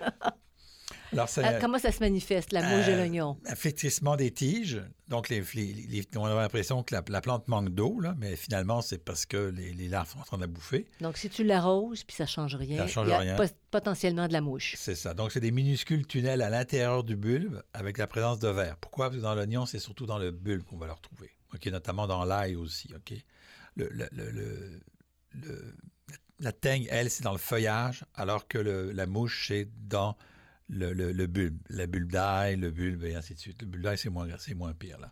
Alors, 1.14 1.28
Ah, 1.42 1.54
Comment 1.60 1.78
ça 1.78 1.92
se 1.92 2.00
manifeste, 2.00 2.52
la 2.52 2.62
mouche 2.62 2.86
de 2.86 2.92
Euh, 2.92 2.96
l'oignon? 2.96 3.38
un 3.46 3.54
flétrissement 3.54 4.16
des 4.16 4.30
tiges. 4.32 4.82
Donc, 5.08 5.28
les, 5.28 5.42
les- 5.54 5.72
les- 5.72 6.08
on 6.16 6.24
a 6.24 6.34
l'impression 6.34 6.82
que 6.82 6.94
la, 6.94 7.02
la 7.08 7.20
plante 7.20 7.48
manque 7.48 7.70
d'eau, 7.70 8.00
mais 8.18 8.36
finalement, 8.36 8.80
c'est 8.82 8.98
parce 8.98 9.26
que 9.26 9.36
les, 9.54 9.72
les 9.72 9.88
larves 9.88 10.10
sont 10.10 10.18
en 10.18 10.22
train 10.24 10.36
de 10.36 10.42
la 10.42 10.46
bouffer. 10.48 10.86
Donc, 11.00 11.16
si 11.16 11.28
tu 11.30 11.44
l'arroses, 11.44 12.04
puis 12.04 12.16
ça 12.16 12.26
change 12.26 12.54
rien, 12.56 12.78
Ça 12.78 12.86
change 12.88 13.06
il 13.08 13.10
y 13.10 13.14
a 13.14 13.18
rien. 13.18 13.36
pot- 13.36 13.54
potentiellement 13.70 14.28
de 14.28 14.32
la 14.32 14.40
mouche. 14.40 14.74
C'est 14.78 14.94
ça. 14.94 15.14
Donc, 15.14 15.32
c'est 15.32 15.40
des 15.40 15.50
minuscules 15.50 16.06
tunnels 16.06 16.42
à 16.42 16.50
l'intérieur 16.50 17.04
du 17.04 17.16
bulbe 17.16 17.62
avec 17.72 17.98
la 17.98 18.06
présence 18.06 18.38
de 18.38 18.48
verre. 18.48 18.76
Pourquoi? 18.78 19.06
Parce 19.06 19.16
que 19.16 19.22
dans 19.22 19.34
l'oignon, 19.34 19.66
c'est 19.66 19.78
surtout 19.78 20.06
dans 20.06 20.18
le 20.18 20.30
bulbe 20.30 20.62
qu'on 20.64 20.76
va 20.78 20.86
le 20.86 20.92
retrouver. 20.92 21.30
OK? 21.54 21.66
Notamment 21.66 22.06
dans 22.06 22.24
l'ail 22.24 22.56
aussi. 22.56 22.88
OK? 22.94 23.14
Le, 23.76 23.88
le- 23.90 24.08
le- 24.12 24.30
le- 24.30 24.80
le- 25.34 25.74
la 26.40 26.52
teigne, 26.52 26.86
elle, 26.90 27.10
c'est 27.10 27.22
dans 27.22 27.32
le 27.32 27.38
feuillage, 27.38 28.04
alors 28.14 28.48
que 28.48 28.58
le- 28.58 28.90
la 28.92 29.06
mouche, 29.06 29.46
c'est 29.48 29.68
dans 29.88 30.16
le, 30.74 30.92
le- 30.92 31.12
le 31.12 31.26
bulbe. 31.26 31.56
La 31.70 31.86
bulbe 31.86 32.10
d'ail, 32.12 32.56
le 32.56 32.70
bulbe, 32.70 33.04
et 33.04 33.14
ainsi 33.14 33.34
de 33.34 33.38
suite. 33.38 33.62
Le 33.62 33.68
bulbe 33.68 33.84
d'ail, 33.84 33.98
c'est 33.98 34.10
moins, 34.10 34.26
moins 34.56 34.72
pire, 34.74 34.98
là. 34.98 35.10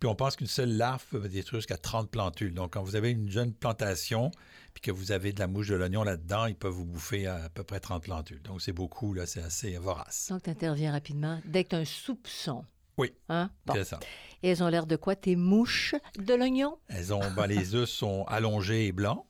Puis 0.00 0.08
on 0.08 0.14
pense 0.14 0.36
qu'une 0.36 0.46
seule 0.46 0.76
larve 0.76 1.04
peut 1.10 1.28
détruire 1.28 1.58
jusqu'à 1.60 1.76
30 1.76 2.08
plantules. 2.08 2.54
Donc, 2.54 2.74
quand 2.74 2.84
vous 2.84 2.94
avez 2.94 3.10
une 3.10 3.28
jeune 3.28 3.52
plantation, 3.52 4.30
puis 4.72 4.80
que 4.80 4.92
vous 4.92 5.10
avez 5.10 5.32
de 5.32 5.40
la 5.40 5.48
mouche 5.48 5.66
de 5.68 5.74
l'oignon 5.74 6.04
là-dedans, 6.04 6.46
ils 6.46 6.54
peuvent 6.54 6.72
vous 6.72 6.84
bouffer 6.84 7.26
à, 7.26 7.44
à 7.46 7.48
peu 7.48 7.64
près 7.64 7.80
30 7.80 8.04
plantules. 8.04 8.40
Donc, 8.42 8.62
c'est 8.62 8.72
beaucoup, 8.72 9.12
là, 9.12 9.26
c'est 9.26 9.42
assez 9.42 9.76
vorace. 9.76 10.28
Donc, 10.30 10.44
tu 10.44 10.50
interviens 10.50 10.92
rapidement 10.92 11.40
dès 11.46 11.64
que 11.64 11.70
tu 11.70 11.74
as 11.74 11.80
un 11.80 11.84
soupçon. 11.84 12.64
Oui. 12.96 13.12
Hein? 13.28 13.50
Bon. 13.66 13.74
C'est 13.74 13.82
ça. 13.84 13.98
Et 14.44 14.50
elles 14.50 14.62
ont 14.62 14.68
l'air 14.68 14.86
de 14.86 14.94
quoi, 14.94 15.16
tes 15.16 15.34
mouches 15.34 15.96
de 16.16 16.34
l'oignon? 16.34 16.78
Elles 16.86 17.12
ont, 17.12 17.30
ben, 17.32 17.48
les 17.48 17.74
œufs 17.74 17.88
sont 17.88 18.24
allongés 18.28 18.86
et 18.86 18.92
blancs. 18.92 19.24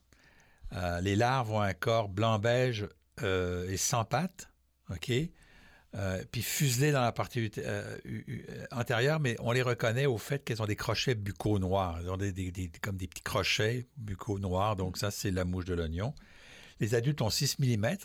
Euh, 0.74 1.00
les 1.00 1.16
larves 1.16 1.50
ont 1.50 1.62
un 1.62 1.72
corps 1.72 2.10
blanc-beige 2.10 2.86
euh, 3.22 3.66
et 3.70 3.78
sans 3.78 4.04
pattes. 4.04 4.50
OK? 4.90 5.10
Euh, 5.94 6.22
puis 6.30 6.42
fuselées 6.42 6.92
dans 6.92 7.00
la 7.00 7.12
partie 7.12 7.40
ut- 7.40 7.50
euh, 7.58 7.96
euh, 8.06 8.66
antérieure, 8.72 9.20
mais 9.20 9.36
on 9.40 9.52
les 9.52 9.62
reconnaît 9.62 10.04
au 10.04 10.18
fait 10.18 10.44
qu'elles 10.44 10.60
ont 10.60 10.66
des 10.66 10.76
crochets 10.76 11.14
buccaux 11.14 11.58
noirs. 11.58 11.98
Elles 12.00 12.10
ont 12.10 12.18
des, 12.18 12.30
des- 12.30 12.50
des- 12.50 12.68
comme 12.82 12.96
des 12.98 13.06
petits 13.08 13.22
crochets 13.22 13.86
buccaux 13.96 14.38
noirs. 14.38 14.76
Donc, 14.76 14.98
ça, 14.98 15.10
c'est 15.10 15.30
la 15.30 15.46
mouche 15.46 15.64
de 15.64 15.72
l'oignon. 15.74 16.14
Les 16.80 16.94
adultes 16.94 17.22
ont 17.22 17.30
6 17.30 17.58
mm. 17.58 17.96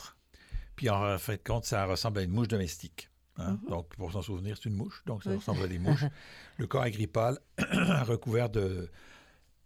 Puis 0.78 0.90
en 0.90 1.18
fin 1.18 1.34
de 1.34 1.42
compte, 1.44 1.66
ça 1.66 1.86
ressemble 1.86 2.20
à 2.20 2.22
une 2.24 2.32
mouche 2.32 2.48
domestique. 2.48 3.10
hein. 3.38 3.60
Mhm. 3.64 3.70
Donc, 3.70 3.94
pour 3.98 4.14
s'en 4.14 4.22
souvenir, 4.22 4.56
c'est 4.56 4.70
une 4.70 4.76
mouche. 4.76 5.04
Donc, 5.06 5.24
ça 5.26 5.32
Oui. 5.32 5.36
ressemble 5.36 5.64
à 5.64 5.68
des 5.68 5.78
mouches. 5.78 6.06
Le 6.58 6.68
corps 6.68 6.86
est 6.86 6.92
gris 6.92 7.08
pâle, 7.08 7.38
recouvert 7.60 8.50
de, 8.50 8.90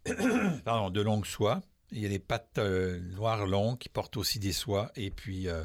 pardon, 0.64 0.90
de 0.90 1.00
longues 1.00 1.24
soies. 1.26 1.60
Il 1.92 2.00
y 2.00 2.06
a 2.06 2.08
des 2.08 2.18
pattes 2.18 2.58
euh, 2.58 2.98
noires 3.14 3.46
longues 3.46 3.78
qui 3.78 3.88
portent 3.88 4.16
aussi 4.16 4.38
des 4.38 4.52
soies. 4.52 4.90
Et 4.96 5.10
puis, 5.10 5.48
euh, 5.48 5.62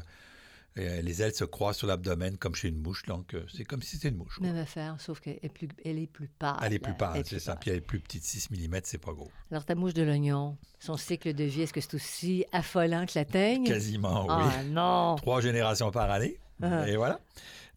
euh, 0.76 1.02
les 1.02 1.22
ailes 1.22 1.34
se 1.34 1.44
croisent 1.44 1.78
sur 1.78 1.86
l'abdomen 1.86 2.36
comme 2.36 2.54
chez 2.54 2.68
une 2.68 2.80
mouche. 2.80 3.04
Donc, 3.04 3.34
euh, 3.34 3.44
c'est 3.54 3.64
comme 3.64 3.80
si 3.80 3.96
c'était 3.96 4.08
une 4.08 4.16
mouche. 4.16 4.40
Même 4.40 4.56
affaire, 4.56 4.96
sauf 5.00 5.20
qu'elle 5.20 5.38
est 5.40 5.48
plus, 5.48 5.68
elle 5.84 5.98
est 5.98 6.08
plus 6.08 6.26
pâle. 6.26 6.56
Elle 6.62 6.72
est 6.72 6.78
plus 6.80 6.94
pâle, 6.94 7.18
est 7.18 7.28
c'est 7.28 7.38
ça. 7.38 7.54
Puis 7.54 7.70
elle 7.70 7.76
est 7.76 7.80
plus 7.80 8.00
petite, 8.00 8.24
6 8.24 8.50
mm, 8.50 8.80
c'est 8.82 8.98
pas 8.98 9.12
gros. 9.12 9.30
Alors, 9.52 9.64
ta 9.64 9.76
mouche 9.76 9.94
de 9.94 10.02
l'oignon, 10.02 10.58
son 10.80 10.96
cycle 10.96 11.32
de 11.32 11.44
vie, 11.44 11.62
est-ce 11.62 11.72
que 11.72 11.80
c'est 11.80 11.94
aussi 11.94 12.44
affolant 12.50 13.06
que 13.06 13.12
la 13.14 13.24
teigne? 13.24 13.64
Quasiment, 13.64 14.26
oui. 14.26 14.44
Ah 14.48 14.62
non! 14.64 15.14
Trois 15.18 15.40
générations 15.40 15.92
par 15.92 16.10
année. 16.10 16.38
Ah. 16.60 16.88
Et 16.88 16.96
voilà. 16.96 17.20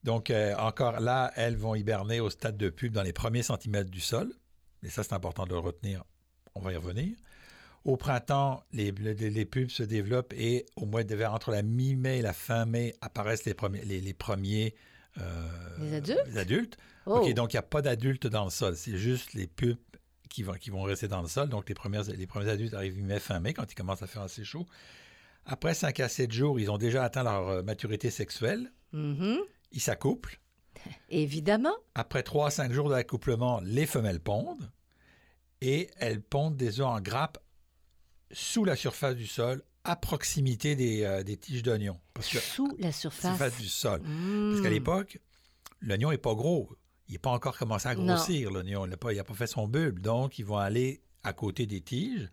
Donc, 0.04 0.32
euh, 0.32 0.56
encore 0.56 1.00
là, 1.00 1.32
elles 1.36 1.58
vont 1.58 1.76
hiberner 1.76 2.20
au 2.20 2.30
stade 2.30 2.58
de 2.58 2.70
pub 2.70 2.94
dans 2.94 3.04
les 3.04 3.14
premiers 3.14 3.44
centimètres 3.44 3.92
du 3.92 4.02
sol. 4.02 4.34
Et 4.82 4.90
ça, 4.90 5.04
c'est 5.04 5.14
important 5.14 5.46
de 5.46 5.52
le 5.52 5.60
retenir. 5.60 6.04
On 6.56 6.62
va 6.62 6.74
y 6.74 6.76
revenir. 6.78 7.16
Au 7.86 7.96
printemps, 7.98 8.64
les, 8.74 8.92
les, 8.92 9.14
les 9.30 9.46
pubs 9.46 9.70
se 9.70 9.84
développent 9.84 10.34
et 10.34 10.66
au 10.76 10.86
mois 10.86 11.04
de 11.04 11.16
vers 11.16 11.34
entre 11.34 11.52
la 11.52 11.62
mi-mai 11.62 12.20
et 12.20 12.22
la 12.22 12.34
fin 12.34 12.66
mai 12.66 12.96
apparaissent 13.02 13.46
les 13.46 13.54
premiers, 13.54 13.84
les, 13.86 14.02
les 14.02 14.14
premiers 14.14 14.76
euh, 15.20 15.48
Les 15.80 15.94
adultes? 15.94 16.24
les 16.28 16.38
adultes. 16.38 16.78
Oh! 17.06 17.20
Donc 17.34 17.54
il 17.54 17.56
n'y 17.56 17.60
a 17.60 17.64
pas 17.64 17.82
d'adultes 17.82 18.28
dans 18.28 18.44
le 18.44 18.50
sol. 18.52 18.76
C'est 18.76 18.98
juste 18.98 19.34
les 19.34 19.48
pubs 19.48 19.78
qui 20.30 20.44
vont, 20.44 20.54
qui 20.54 20.70
vont 20.70 20.82
rester 20.84 21.08
dans 21.08 21.22
le 21.22 21.28
sol. 21.30 21.48
Donc 21.48 21.70
les, 21.70 21.76
premières, 21.76 22.04
les 22.04 22.28
premiers 22.28 22.50
adultes 22.50 22.74
arrivent 22.74 22.98
mi-mai, 22.98 23.20
fin 23.20 23.40
mai, 23.40 23.54
quand 23.54 23.72
il 23.72 23.76
commence 23.76 24.02
à 24.04 24.08
faire 24.08 24.24
assez 24.24 24.44
chaud. 24.44 24.66
Après 25.46 25.74
5 25.74 25.98
à 26.02 26.10
7 26.10 26.30
jours, 26.32 26.60
ils 26.60 26.70
ont 26.70 26.78
déjà 26.78 27.06
atteint 27.06 27.24
leur 27.24 27.48
euh, 27.48 27.64
maturité 27.64 28.10
sexuelle. 28.12 28.70
Mhm. 28.92 29.38
Ils 29.72 29.80
s'accouplent. 29.82 30.40
Évidemment. 31.10 31.74
Après 31.96 32.22
3 32.22 32.48
à 32.48 32.52
5 32.52 32.74
jours 32.74 32.90
d'accouplement, 32.90 33.62
les 33.64 33.86
femelles 33.86 34.20
pondent. 34.20 34.70
Et 35.62 35.90
elles 35.98 36.22
pondent 36.22 36.58
des 36.58 36.82
œufs 36.82 36.86
en 36.86 37.00
grappe 37.00 37.40
sous 38.32 38.66
la 38.66 38.76
surface 38.76 39.16
du 39.16 39.28
sol, 39.28 39.64
à 39.84 39.96
proximité 39.96 40.76
des, 40.76 41.04
euh, 41.04 41.24
des 41.24 41.38
tiges 41.38 41.64
d'oignon. 41.64 42.00
Sous 42.20 42.76
la 42.78 42.92
surface. 42.92 43.38
surface 43.38 43.58
du 43.58 43.68
sol. 43.68 44.02
Parce 44.02 44.62
qu'à 44.62 44.70
l'époque, 44.70 45.20
l'oignon 45.80 46.12
n'est 46.12 46.18
pas 46.18 46.34
gros. 46.36 46.70
Il 47.08 47.14
n'est 47.14 47.20
pas 47.20 47.30
encore 47.30 47.58
commencé 47.58 47.88
à 47.88 47.96
grossir, 47.96 48.52
l'oignon. 48.52 48.86
Il 48.86 48.90
n'a 48.90 48.98
pas, 48.98 49.14
pas 49.24 49.34
fait 49.34 49.48
son 49.48 49.68
bulbe. 49.68 50.00
Donc, 50.00 50.40
ils 50.40 50.46
vont 50.46 50.58
aller 50.58 51.02
à 51.24 51.32
côté 51.32 51.66
des 51.66 51.80
tiges. 51.80 52.30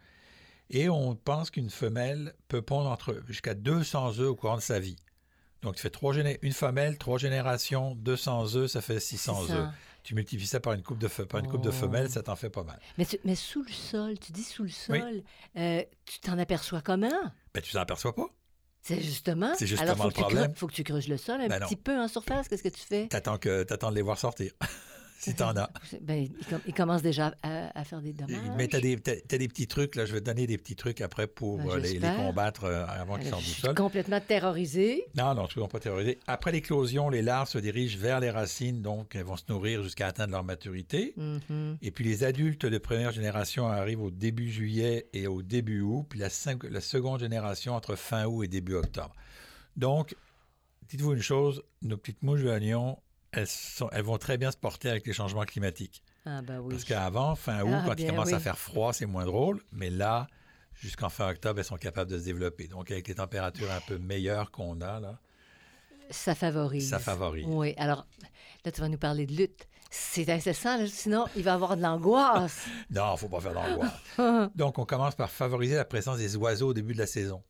Et 0.71 0.89
on 0.89 1.15
pense 1.15 1.51
qu'une 1.51 1.71
femelle 1.71 2.35
peut 2.49 2.63
pondre 2.63 2.91
entre 2.91 3.23
jusqu'à 3.27 3.55
200 3.55 4.19
œufs 4.19 4.29
au 4.31 4.35
courant 4.35 4.57
de 4.57 4.63
sa 4.63 4.81
vie. 4.81 4.97
Donc, 5.64 5.75
tu 5.76 5.83
fais 5.83 5.90
trois 5.90 6.14
une 6.14 6.52
femelle, 6.52 6.99
trois 6.99 7.18
générations, 7.18 7.94
200 7.97 8.54
œufs, 8.56 8.71
ça 8.71 8.80
fait 8.80 9.00
600 9.00 9.40
C'est 9.42 9.49
ça. 9.52 9.59
œufs. 9.59 9.68
Tu 10.02 10.14
multiplies 10.14 10.47
ça 10.47 10.61
par 10.61 10.75
une 10.75 10.83
coupe 10.83 10.99
de, 10.99 11.09
par 11.09 11.40
une 11.40 11.49
coupe 11.49 11.62
de 11.62 11.71
Oh. 11.71 11.73
femelles, 11.73 12.11
ça 12.11 12.23
t'en 12.23 12.37
fait 12.37 12.50
pas 12.50 12.62
mal. 12.62 12.78
Mais, 12.99 13.06
tu- 13.06 13.18
mais 13.25 13.35
sous 13.35 13.62
le 13.62 13.73
sol, 13.73 14.18
tu 14.18 14.33
dis 14.33 14.42
sous 14.44 14.64
le 14.64 14.68
Oui. 14.90 15.00
sol, 15.00 15.23
euh, 15.56 15.83
tu 16.04 16.18
t'en 16.21 16.38
aperçois 16.38 16.83
comment? 16.83 17.09
Ben, 17.54 17.61
tu 17.62 17.73
t'en 17.73 17.80
aperçois 17.80 18.14
pas. 18.14 18.26
C'est 18.83 19.00
justement. 19.00 19.54
C'est 19.59 19.66
justement 19.66 19.92
Alors, 19.92 20.02
faut 20.02 20.09
le 20.09 20.12
problème. 20.12 20.44
creuses- 20.44 20.59
faut 20.59 20.66
que 20.66 20.75
tu 20.75 20.85
creuses 20.85 21.09
le 21.09 21.16
sol 21.16 21.40
un 21.40 21.49
Ben 21.49 21.59
non. 21.59 21.66
petit 21.66 21.76
peu 21.76 21.99
en 21.99 22.06
surface. 22.06 22.49
Qu'est-ce 22.49 22.62
que 22.62 22.68
tu 22.68 22.83
fais? 22.83 23.06
T'attends, 23.09 23.38
que, 23.38 23.62
t'attends 23.62 23.90
de 23.90 23.97
les 23.97 24.02
voir 24.02 24.18
sortir. 24.18 24.52
si 25.18 25.35
t'en 25.35 25.56
as. 25.56 25.71
Ben, 26.02 26.23
il, 26.25 26.47
com- 26.47 26.61
il 26.66 26.75
commence 26.75 27.00
déjà 27.02 27.35
à, 27.42 27.78
à 27.78 27.85
faire 27.85 28.02
des 28.02 28.12
dommages. 28.12 28.37
Mais 28.56 28.68
tu 28.68 28.76
as 28.76 28.80
des, 28.80 28.99
t'as- 28.99 29.21
t'as 29.26 29.38
des 29.38 29.49
petits 29.49 29.66
trucs, 29.66 29.94
là, 29.97 30.04
je 30.04 30.12
vais 30.12 30.21
te 30.21 30.26
donner 30.26 30.47
des 30.47 30.59
petits 30.59 30.76
trucs 30.76 31.00
après 31.00 31.26
pour 31.26 31.59
Ben, 31.59 31.71
euh, 31.71 31.78
les, 31.78 31.99
combattre 31.99 32.64
euh, 32.64 32.85
avant 32.87 33.16
qu'ils 33.18 33.28
sortent 33.30 33.42
je 33.42 33.47
du 33.49 33.52
suis 33.52 33.62
sol. 33.62 33.75
complètement 33.75 34.21
terrorisée. 34.21 35.04
Non, 35.16 35.35
non, 35.35 35.47
toujours 35.47 35.68
pas 35.68 35.80
terrorisé. 35.80 36.18
Après 36.26 36.52
l'éclosion, 36.52 37.09
les 37.09 37.23
larves 37.23 37.49
se 37.49 37.59
dirigent 37.59 37.99
vers 37.99 38.21
les 38.21 38.30
racines, 38.30 38.83
donc 38.83 39.14
elles 39.14 39.25
vont 39.25 39.37
se 39.37 39.44
nourrir 39.49 39.83
jusqu'à 39.83 40.09
atteindre 40.09 40.33
leur 40.33 40.44
maturité. 40.44 41.14
Mhm. 41.16 41.78
Et 41.80 41.90
puis 41.90 42.04
les 42.04 42.25
adultes 42.25 42.66
de 42.66 42.78
première 42.78 43.12
génération 43.12 43.66
arrivent 43.68 44.02
au 44.02 44.11
début 44.11 44.50
juillet 44.50 45.09
et 45.14 45.26
au 45.26 45.40
début 45.42 45.80
août, 45.80 46.04
puis 46.11 46.18
la, 46.18 46.28
cinq- 46.28 46.64
la 46.64 46.80
seconde 46.80 47.21
génération 47.21 47.75
entre 47.75 47.94
fin 47.97 48.26
août 48.26 48.42
et 48.44 48.49
début 48.49 48.75
octobre. 48.75 49.14
Donc, 49.76 50.14
dites-vous 50.88 51.12
une 51.14 51.23
chose, 51.23 51.62
nos 51.83 51.97
petites 51.97 52.23
mouches 52.23 52.40
de 52.40 52.44
l'oignon, 52.47 52.99
elles, 53.37 53.47
sont- 53.47 53.88
elles 53.93 54.03
vont 54.05 54.19
très 54.19 54.38
bien 54.38 54.50
se 54.50 54.57
porter 54.57 54.88
avec 54.91 55.07
les 55.07 55.12
changements 55.12 55.45
climatiques. 55.45 56.03
Ah, 56.26 56.41
ben 56.43 56.59
oui. 56.61 56.71
Parce 56.71 56.85
qu'avant, 56.85 57.35
fin 57.35 57.62
août, 57.62 57.71
Ah, 57.73 57.83
quand 57.87 57.93
il 57.93 57.97
bien 58.05 58.11
commence 58.11 58.33
à 58.33 58.41
faire 58.41 58.59
froid, 58.59 58.93
c'est 58.93 59.07
moins 59.07 59.26
drôle. 59.26 59.61
Mais 59.73 59.91
là, 59.91 60.26
jusqu'en 60.75 61.09
fin 61.11 61.31
octobre, 61.31 61.59
elles 61.61 61.64
sont 61.67 61.76
capables 61.76 62.11
de 62.11 62.19
se 62.19 62.25
développer. 62.25 62.67
Donc, 62.69 62.91
avec 62.91 63.09
les 63.09 63.14
températures 63.17 63.71
un 63.71 63.81
peu 63.81 63.99
meilleures 63.99 64.50
qu'on 64.50 64.81
a, 64.81 65.00
là, 65.00 65.19
Ça 66.11 66.35
favorise. 66.35 66.88
ça 66.88 66.99
favorise. 66.99 67.47
Oui. 67.49 67.75
Alors, 67.76 68.07
là, 68.64 68.73
tu 68.73 68.81
vas 68.81 68.88
nous 68.88 68.99
parler 68.99 69.26
de 69.26 69.33
lutte. 69.35 69.67
C'est 69.91 70.29
incessant, 70.29 70.76
là, 70.76 70.87
sinon, 70.88 71.26
il 71.37 71.43
va 71.45 71.53
y 71.53 71.55
avoir 71.55 71.76
de 71.76 71.83
l'angoisse. 71.83 72.64
Non, 72.91 73.11
il 73.11 73.12
ne 73.12 73.17
faut 73.19 73.29
pas 73.29 73.41
faire 73.41 73.55
d'angoisse. 73.55 74.50
Donc, 74.57 74.79
on 74.79 74.85
commence 74.85 75.14
par 75.14 75.31
favoriser 75.31 75.76
la 75.76 75.85
présence 75.85 76.19
des 76.19 76.37
oiseaux 76.37 76.69
au 76.71 76.75
début 76.75 76.95
de 76.95 76.99
la 76.99 77.07
saison. 77.07 77.43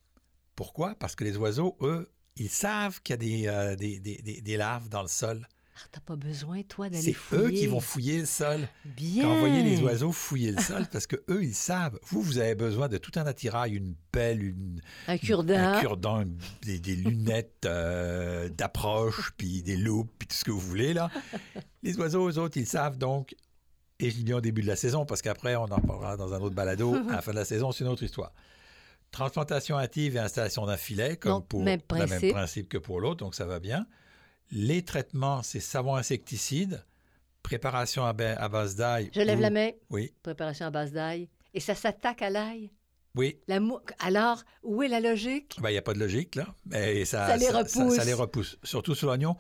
Pourquoi? 0.57 0.95
Parce 0.97 1.15
que 1.17 1.25
les 1.25 1.37
oiseaux, 1.37 1.77
eux, 1.81 2.13
ils 2.37 2.51
savent 2.51 3.01
qu'il 3.03 3.15
y 3.15 3.15
a 3.15 3.17
des, 3.17 3.47
euh, 3.49 3.77
des, 3.77 3.99
des- 4.01 4.21
des- 4.23 4.41
des 4.43 4.57
larves 4.57 4.89
dans 4.89 5.03
le 5.03 5.09
sol. 5.09 5.47
Ah, 5.77 5.81
T'as 5.91 6.01
pas 6.01 6.15
besoin, 6.15 6.63
toi, 6.63 6.89
d'aller 6.89 7.03
C'est 7.03 7.13
fouiller. 7.13 7.43
eux 7.45 7.51
qui 7.51 7.67
vont 7.67 7.81
fouiller 7.81 8.21
le 8.21 8.27
sol. 8.27 8.61
Bien. 8.85 9.25
Quand 9.25 9.35
vous 9.35 9.41
voyez 9.41 9.63
les 9.63 9.81
oiseaux 9.83 10.13
fouiller 10.13 10.53
le 10.53 10.63
sol, 10.63 10.87
parce 10.93 11.07
que 11.09 11.17
eux, 11.29 11.43
ils 11.43 11.55
savent. 11.55 11.99
Vous, 12.05 12.23
vous 12.23 12.39
avez 12.39 12.55
besoin 12.55 12.89
de 12.89 12.97
tout 12.97 13.11
un 13.17 13.27
attirail, 13.27 13.75
une 13.75 13.95
pelle, 14.13 14.43
une, 14.43 14.81
Un 15.09 15.19
cure-dent. 15.81 16.25
Des, 16.63 16.79
des 16.79 16.95
lunettes 16.95 17.65
euh, 17.67 18.49
d'approche, 18.51 19.33
puis 19.37 19.63
des 19.63 19.77
loupes, 19.77 20.13
puis 20.19 20.29
tout 20.29 20.37
ce 20.37 20.45
que 20.45 20.53
vous 20.53 20.61
voulez, 20.61 20.95
là. 20.95 21.11
Les 21.83 21.97
oiseaux, 21.99 22.29
eux 22.31 22.39
autres, 22.39 22.57
ils 22.57 22.67
savent 22.69 22.97
donc, 22.97 23.35
et 23.99 24.11
je 24.11 24.17
dis 24.23 24.33
au 24.33 24.41
début 24.41 24.63
de 24.63 24.69
la 24.69 24.77
saison, 24.77 25.05
parce 25.05 25.23
qu'après, 25.23 25.57
on 25.57 25.65
en 25.65 25.81
parlera 25.81 26.17
dans 26.17 26.35
un 26.35 26.41
autre 26.41 26.55
balado, 26.55 26.95
à 27.09 27.17
la 27.17 27.23
fin 27.23 27.33
de 27.33 27.37
la 27.37 27.45
saison, 27.45 27.73
c'est 27.73 27.83
une 27.83 27.91
autre 27.91 28.05
histoire. 28.05 28.33
Transplantation 29.11 29.77
active 29.77 30.17
et 30.17 30.19
installation 30.21 30.67
d'un 30.67 30.77
filet, 30.77 31.17
comme 31.17 31.33
Donc, 31.33 31.49
pour 31.49 31.61
le 31.61 31.65
même 31.65 31.81
principe 31.81 32.69
que 32.69 32.79
pour 32.79 33.01
l'autre, 33.01 33.25
donc 33.25 33.35
ça 33.35 33.45
va 33.45 33.59
bien. 33.61 33.87
Les 34.51 34.83
traitements, 34.83 35.43
c'est 35.43 35.61
savon 35.61 35.97
insecticide, 35.97 36.85
préparation 37.43 38.05
à, 38.05 38.13
ba- 38.13 38.37
à 38.41 38.49
base 38.49 38.77
d'ail. 38.77 39.11
Je 39.15 39.21
lève 39.21 39.39
ou- 39.39 39.43
la 39.43 39.51
main. 39.51 39.71
Oui, 39.91 40.13
Préparation 40.23 40.67
à 40.67 40.71
base 40.71 40.93
d'ail. 40.93 41.29
Et 41.53 41.61
ça 41.61 41.75
s'attaque 41.75 42.23
à 42.23 42.31
l'ail? 42.31 42.71
oui. 43.17 43.39
La 43.47 43.61
mou- 43.61 43.79
Alors, 44.01 44.43
où 44.65 44.83
est 44.83 44.89
la 44.89 44.99
logique? 45.01 45.57
Ben, 45.61 45.69
Il 45.71 45.73
n'y 45.73 45.79
a 45.79 45.83
pas 45.83 45.95
de 45.95 46.01
logique, 46.01 46.35
là. 46.35 46.47
Mais 46.67 47.05
ça, 47.05 47.29
Ça 47.29 47.37
les 47.37 47.47
Ça, 47.47 47.59
repousse. 47.59 47.95
ça 47.97 48.05
les 48.05 48.13
repousse. 48.13 48.59
Surtout 48.65 48.95
sur 48.95 49.07
l'oignon. 49.07 49.37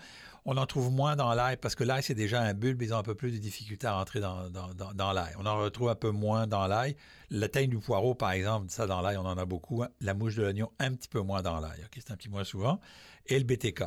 On 0.46 0.56
en 0.58 0.66
trouve 0.66 0.92
moins 0.92 1.16
dans 1.16 1.32
l'ail 1.32 1.56
parce 1.56 1.74
que 1.74 1.82
l'ail, 1.84 2.02
c'est 2.02 2.14
déjà 2.14 2.40
un 2.42 2.52
bulbe. 2.54 2.82
Ils 2.82 2.92
ont 2.94 2.98
un 2.98 3.02
peu 3.02 3.14
plus 3.14 3.32
de 3.32 3.38
difficultés 3.38 3.86
à 3.86 3.94
rentrer 3.94 4.20
dans, 4.20 4.48
dans, 4.50 4.72
dans- 4.74 4.92
dans 4.92 5.12
l'ail. 5.12 5.32
On 5.38 5.46
en 5.46 5.56
retrouve 5.58 5.88
un 5.88 5.94
peu 5.94 6.10
moins 6.10 6.46
dans 6.46 6.66
l'ail. 6.66 6.96
La 7.30 7.48
teigne 7.48 7.70
du 7.70 7.78
poireau, 7.78 8.14
par 8.14 8.30
exemple, 8.32 8.66
ça, 8.68 8.86
dans 8.86 9.00
l'ail, 9.00 9.16
on 9.16 9.24
en 9.24 9.38
a 9.38 9.44
beaucoup. 9.46 9.82
hein. 9.82 9.88
La 10.00 10.12
mouche 10.14 10.36
de 10.36 10.42
l'oignon, 10.42 10.70
un 10.78 10.92
petit 10.94 11.08
peu 11.08 11.20
moins 11.20 11.40
dans 11.42 11.58
l'ail. 11.60 11.80
OK? 11.84 11.94
C'est 11.96 12.10
un 12.12 12.16
petit 12.16 12.28
moins 12.28 12.44
souvent. 12.44 12.78
Et 13.26 13.38
le 13.38 13.44
BTK. 13.44 13.84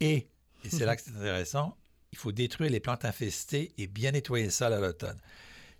Et, 0.00 0.26
et 0.64 0.70
c'est 0.70 0.84
là 0.84 0.96
que 0.96 1.02
c'est 1.02 1.10
intéressant, 1.16 1.76
il 2.12 2.18
faut 2.18 2.32
détruire 2.32 2.70
les 2.70 2.80
plantes 2.80 3.04
infestées 3.04 3.72
et 3.78 3.86
bien 3.86 4.10
nettoyer 4.12 4.50
sol 4.50 4.72
à 4.72 4.80
l'automne. 4.80 5.18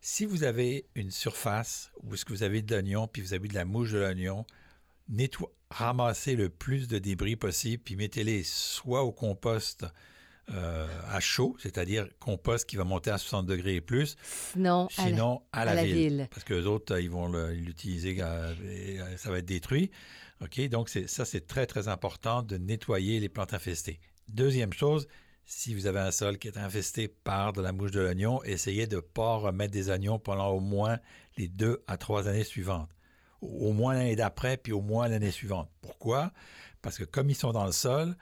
Si 0.00 0.24
vous 0.24 0.44
avez 0.44 0.86
une 0.94 1.10
surface 1.10 1.90
où 2.02 2.14
est-ce 2.14 2.24
que 2.24 2.32
vous 2.32 2.42
avez 2.42 2.62
de 2.62 2.74
l'oignon, 2.74 3.06
puis 3.08 3.20
vous 3.22 3.34
avez 3.34 3.48
de 3.48 3.54
la 3.54 3.64
mouche 3.64 3.90
de 3.92 3.98
l'oignon, 3.98 4.46
ramassez 5.70 6.36
le 6.36 6.48
plus 6.48 6.88
de 6.88 6.98
débris 6.98 7.36
possible, 7.36 7.82
puis 7.84 7.96
mettez-les 7.96 8.42
soit 8.44 9.02
au 9.02 9.12
compost 9.12 9.84
euh, 10.52 10.88
à 11.08 11.20
chaud, 11.20 11.56
c'est-à-dire 11.60 12.08
compost 12.18 12.68
qui 12.68 12.74
va 12.76 12.82
monter 12.84 13.10
à 13.10 13.18
60 13.18 13.46
degrés 13.46 13.76
et 13.76 13.80
plus, 13.80 14.16
Sinon, 14.52 14.88
à 14.96 15.02
la- 15.04 15.08
sinon 15.10 15.42
à 15.52 15.64
la, 15.64 15.70
à 15.70 15.74
la 15.76 15.84
ville. 15.84 15.94
ville. 15.96 16.28
Parce 16.30 16.42
que 16.44 16.54
les 16.54 16.66
autres, 16.66 16.98
ils 16.98 17.10
vont 17.10 17.28
l'utiliser, 17.50 18.16
euh, 18.20 18.52
et, 18.68 19.00
euh, 19.00 19.16
ça 19.16 19.30
va 19.30 19.38
être 19.38 19.44
détruit. 19.46 19.90
OK? 20.42 20.60
Donc, 20.68 20.88
ça, 20.88 21.24
c'est 21.24 21.46
très, 21.46 21.66
très 21.66 21.86
important 21.86 22.42
de 22.42 22.56
nettoyer 22.56 23.20
les 23.20 23.28
plantes 23.28 23.54
infestées. 23.54 24.00
Deuxième 24.32 24.72
chose, 24.72 25.08
si 25.44 25.74
vous 25.74 25.86
avez 25.86 25.98
un 25.98 26.12
sol 26.12 26.38
qui 26.38 26.46
est 26.46 26.56
infesté 26.56 27.08
par 27.08 27.52
de 27.52 27.60
la 27.60 27.72
mouche 27.72 27.90
de 27.90 27.98
l'oignon, 28.00 28.40
essayez 28.44 28.86
de 28.86 28.96
ne 28.96 29.00
pas 29.00 29.34
remettre 29.34 29.72
des 29.72 29.90
oignons 29.90 30.20
pendant 30.20 30.50
au 30.50 30.60
moins 30.60 31.00
les 31.36 31.48
deux 31.48 31.82
à 31.88 31.96
trois 31.96 32.28
années 32.28 32.44
suivantes. 32.44 32.90
Au 33.40 33.72
moins 33.72 33.94
l'année 33.94 34.14
d'après, 34.14 34.56
puis 34.56 34.72
au 34.72 34.82
moins 34.82 35.08
l'année 35.08 35.32
suivante. 35.32 35.68
Pourquoi? 35.80 36.32
Parce 36.80 36.96
que 36.96 37.02
comme 37.02 37.28
ils 37.28 37.34
sont 37.34 37.52
dans 37.52 37.66
le 37.66 37.72
sol, 37.72 38.16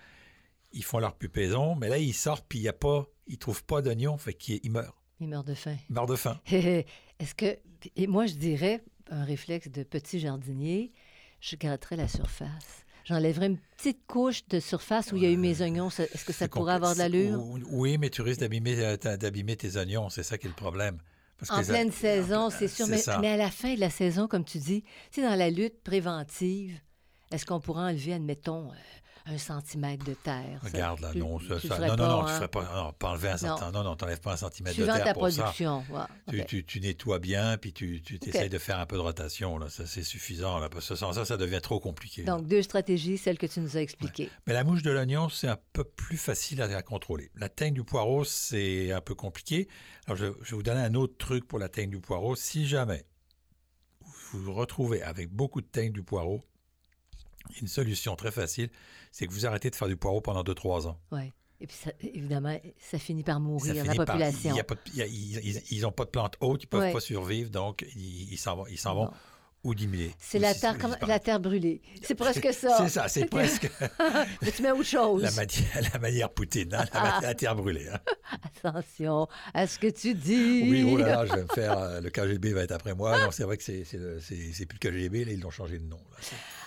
ils 0.72 0.82
font 0.82 0.98
leur 0.98 1.14
pupaison, 1.14 1.74
mais 1.74 1.88
là, 1.90 1.98
ils 1.98 2.14
sortent, 2.14 2.46
puis 2.48 2.58
il 2.58 2.62
y 2.62 2.68
a 2.68 2.72
pas, 2.72 3.06
ils 3.26 3.36
trouvent 3.36 3.64
pas 3.64 3.82
d'oignons, 3.82 4.16
fait 4.16 4.32
qu'ils 4.32 4.60
ils 4.62 4.70
meurent. 4.70 5.02
il 5.20 5.28
meurt 5.28 5.46
de 5.46 5.54
faim. 5.54 5.76
Ils 5.90 5.94
meurent 5.94 6.06
de 6.06 6.16
faim. 6.16 6.40
Est-ce 6.50 7.34
que. 7.34 7.58
Et 7.96 8.06
moi, 8.06 8.24
je 8.24 8.34
dirais, 8.34 8.82
un 9.10 9.24
réflexe 9.24 9.68
de 9.68 9.82
petit 9.82 10.20
jardinier, 10.20 10.92
je 11.40 11.56
gratterais 11.56 11.96
la 11.96 12.08
surface. 12.08 12.86
J'enlèverais 13.08 13.46
une 13.46 13.58
petite 13.78 14.06
couche 14.06 14.46
de 14.48 14.60
surface 14.60 15.12
où 15.12 15.16
il 15.16 15.22
y 15.22 15.26
a 15.26 15.30
eu 15.30 15.38
mes 15.38 15.62
oignons. 15.62 15.88
Est-ce 15.88 16.24
que 16.26 16.32
ça 16.34 16.46
pourrait 16.46 16.74
avoir 16.74 16.92
de 16.92 16.98
l'allure? 16.98 17.40
Ou- 17.42 17.58
Oui, 17.70 17.96
mais 17.96 18.10
tu 18.10 18.20
risques 18.20 18.40
d'abîmer, 18.40 18.76
euh, 18.84 19.16
d'abîmer 19.16 19.56
tes 19.56 19.76
oignons. 19.78 20.10
C'est 20.10 20.22
ça 20.22 20.36
qui 20.36 20.46
est 20.46 20.50
le 20.50 20.54
problème. 20.54 20.98
Parce 21.38 21.50
En 21.50 21.62
pleine 21.62 21.90
saison, 21.90 22.50
c'est 22.50 22.68
sûr. 22.68 22.86
Mais, 22.88 23.28
à 23.28 23.36
la 23.38 23.50
fin 23.50 23.74
de 23.74 23.80
la 23.80 23.88
saison, 23.90 24.28
comme 24.28 24.44
tu 24.44 24.58
dis, 24.58 24.84
c'est 25.10 25.22
dans 25.22 25.36
la 25.36 25.48
lutte 25.48 25.82
préventive. 25.82 26.78
Est-ce 27.30 27.46
qu'on 27.46 27.60
pourrait 27.60 27.84
enlever, 27.92 28.12
admettons, 28.12 28.68
euh, 28.70 28.74
un 29.30 29.38
centimètre 29.38 30.04
de 30.04 30.14
terre? 30.14 30.60
ça? 30.62 30.68
Regarde 30.68 31.00
là, 31.00 31.12
non, 31.14 31.38
ça, 31.38 31.60
ça- 31.60 31.78
non, 31.80 31.88
non, 31.88 31.96
pas, 31.96 32.08
non, 32.08 32.18
tu 32.20 32.24
ne 32.24 32.34
ferais 32.36 32.48
pas, 32.48 32.74
non, 32.74 32.92
pas 32.92 33.10
enlever 33.10 33.28
un 33.28 33.36
centimètre, 33.36 33.72
non, 33.72 33.84
non, 33.84 33.94
t'enlèves 33.96 34.20
pas 34.20 34.32
un 34.32 34.36
centimètre 34.36 34.74
Suivant 34.74 34.92
de 34.92 34.96
terre 34.98 35.04
ta 35.06 35.14
pour 35.14 35.30
ça. 35.30 35.42
production. 35.42 35.84
ouais, 35.90 36.02
Tu, 36.28 36.40
ok. 36.40 36.46
tu- 36.46 36.64
tu 36.64 36.80
nettoies 36.80 37.18
bien, 37.18 37.56
puis 37.58 37.72
tu, 37.72 38.00
tu 38.02 38.18
essayes 38.26 38.48
de 38.48 38.58
faire 38.58 38.78
un 38.78 38.86
peu 38.86 38.96
de 38.96 39.02
rotation, 39.02 39.58
là, 39.58 39.68
ça 39.68 39.86
c'est 39.86 40.02
suffisant, 40.02 40.58
là, 40.58 40.68
parce 40.68 40.88
que 40.88 40.94
sans 40.94 41.12
ça, 41.12 41.24
ça 41.24 41.36
devient 41.36 41.60
trop 41.62 41.78
compliqué. 41.80 42.22
Donc, 42.22 42.46
deux 42.46 42.62
stratégies, 42.62 43.18
celles 43.18 43.38
que 43.38 43.46
tu 43.46 43.60
nous 43.60 43.76
as 43.76 43.80
expliquées. 43.80 44.30
Mais 44.46 44.52
la 44.54 44.64
mouche 44.64 44.82
de 44.82 44.90
l'oignon, 44.90 45.28
c'est 45.28 45.48
un 45.48 45.58
peu 45.72 45.84
plus 45.84 46.16
facile 46.16 46.62
à, 46.62 46.64
à 46.76 46.82
contrôler. 46.82 47.30
La 47.34 47.48
teigne 47.48 47.74
du 47.74 47.84
poireau, 47.84 48.24
c'est 48.24 48.92
un 48.92 49.00
peu 49.00 49.14
compliqué. 49.14 49.68
Alors, 50.06 50.16
je, 50.16 50.26
je 50.42 50.50
vais 50.50 50.56
vous 50.56 50.62
donner 50.62 50.80
un 50.80 50.94
autre 50.94 51.16
truc 51.18 51.46
pour 51.46 51.58
la 51.58 51.68
teigne 51.68 51.90
du 51.90 52.00
poireau. 52.00 52.34
Si 52.36 52.66
jamais 52.66 53.04
vous 54.32 54.42
vous 54.42 54.54
retrouvez 54.54 55.02
avec 55.02 55.28
beaucoup 55.30 55.60
de 55.60 55.66
teigne 55.66 55.92
du 55.92 56.02
poireau, 56.02 56.42
une 57.60 57.68
solution 57.68 58.14
très 58.16 58.30
facile, 58.30 58.68
c'est 59.12 59.26
que 59.26 59.32
vous 59.32 59.46
arrêtez 59.46 59.70
de 59.70 59.74
faire 59.76 59.88
du 59.88 59.96
poireau 59.96 60.20
pendant 60.20 60.42
2-3 60.42 60.86
ans. 60.86 60.98
Ouais. 61.12 61.32
Et 61.60 61.66
puis, 61.66 61.76
ça- 61.76 61.90
évidemment, 62.00 62.56
ça 62.78 62.98
finit 62.98 63.24
par 63.24 63.40
mourir, 63.40 63.74
la 63.74 63.82
finit 63.84 63.96
population. 63.96 64.50
il 64.52 64.56
y 64.56 64.60
a 64.60 64.64
pas 64.64 64.74
de- 64.76 64.80
il 64.94 64.96
y 64.96 65.02
a- 65.02 65.62
ils- 65.70 65.80
n'ont 65.80 65.90
pas 65.90 66.04
de 66.04 66.10
plantes 66.10 66.36
hautes, 66.40 66.62
ils 66.62 66.66
ne 66.66 66.70
peuvent 66.70 66.80
Ouais. 66.82 66.92
pas 66.92 67.00
survivre, 67.00 67.50
donc 67.50 67.84
ils 67.96 68.36
s'en 68.38 68.56
vont, 68.56 68.66
ils 68.68 68.78
s'en 68.78 68.94
vont 68.94 69.10
ou 69.64 69.74
diminuer. 69.74 70.12
C'est 70.20 70.38
la 70.38 70.54
terre, 70.54 70.78
comme- 70.78 70.96
la 71.04 71.18
terre 71.18 71.40
brûlée. 71.40 71.82
C'est 72.04 72.14
presque 72.14 72.52
ça. 72.52 72.76
C'est 72.78 72.88
ça, 72.88 73.08
c'est 73.08 73.24
presque 73.26 73.68
Mais 74.40 74.52
tu 74.52 74.62
mets 74.62 74.70
autre 74.70 74.84
chose. 74.84 75.22
la 75.22 75.32
manière, 75.32 75.80
la 75.94 75.98
manière 75.98 76.30
Poutine, 76.30 76.72
hein, 76.74 76.84
la, 76.94 77.16
Ah. 77.16 77.20
la 77.22 77.34
terre 77.34 77.56
brûlée. 77.56 77.88
hein. 77.88 77.98
Attention 78.44 79.26
à 79.52 79.66
ce 79.66 79.80
que 79.80 79.88
tu 79.88 80.14
dis. 80.14 80.62
Oui, 80.70 80.88
oh 80.92 80.96
là 80.96 81.08
là, 81.08 81.26
je 81.26 81.32
vais 81.34 81.42
me 81.42 81.48
faire. 81.48 81.76
euh, 81.76 82.00
le 82.00 82.10
KGB 82.10 82.52
va 82.52 82.62
être 82.62 82.72
après 82.72 82.94
moi. 82.94 83.18
Non, 83.18 83.32
c'est 83.32 83.42
vrai 83.42 83.56
que 83.56 83.64
c'est, 83.64 83.82
c'est, 83.84 83.98
le- 83.98 84.20
c'est- 84.20 84.52
c'est 84.52 84.66
plus 84.66 84.78
le 84.80 84.90
KGB, 84.90 85.24
là, 85.24 85.32
ils 85.32 85.40
l'ont 85.40 85.50
changé 85.50 85.78
de 85.78 85.84
nom. 85.86 85.96
là. 86.12 86.18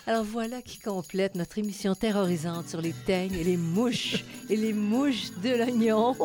Alors 0.06 0.24
voilà 0.24 0.60
qui 0.62 0.80
complète 0.80 1.36
notre 1.36 1.58
émission 1.58 1.94
terrorisante 1.94 2.68
sur 2.68 2.80
les 2.80 2.92
teignes 2.92 3.34
et 3.34 3.44
les 3.44 3.56
mouches 3.56 4.24
et 4.50 4.56
les 4.56 4.72
mouches 4.72 5.30
de 5.44 5.50
l'oignon. 5.50 6.16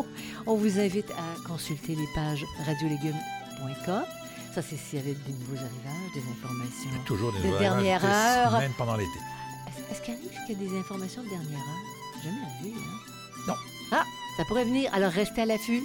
On 0.48 0.56
vous 0.56 0.80
invite 0.80 1.12
à 1.12 1.48
consulter 1.48 1.94
les 1.94 2.08
pages 2.16 2.44
radiolégumes.com. 2.66 4.04
Ça, 4.56 4.62
c'est 4.64 4.78
s'il 4.78 4.98
y 4.98 5.02
avait 5.04 5.14
des 5.14 5.34
nouveaux 5.34 5.58
arrivages, 5.58 6.14
des 6.16 6.22
informations. 6.22 6.90
Il 6.92 6.98
y 6.98 7.00
a 7.00 7.06
toujours 7.06 7.32
des 7.34 7.52
De 7.52 7.58
dernière 7.60 8.04
heure. 8.04 8.60
Même 8.60 8.74
pendant 8.76 8.96
l'été. 8.96 9.20
Est-ce, 9.92 10.02
qu'il 10.02 10.16
arrive 10.16 10.32
qu'il 10.48 10.64
y 10.64 10.66
a 10.66 10.70
des 10.70 10.80
informations 10.80 11.22
de 11.22 11.30
dernière 11.30 11.60
heure? 11.60 12.24
Jamais 12.24 12.42
arrivé, 12.42 12.76
hein? 12.76 13.48
Non. 13.48 13.54
Ah, 13.92 14.04
ça 14.38 14.44
pourrait 14.46 14.66
venir. 14.66 14.92
Alors 14.92 15.12
restez 15.12 15.42
à 15.42 15.46
l'affût. 15.46 15.84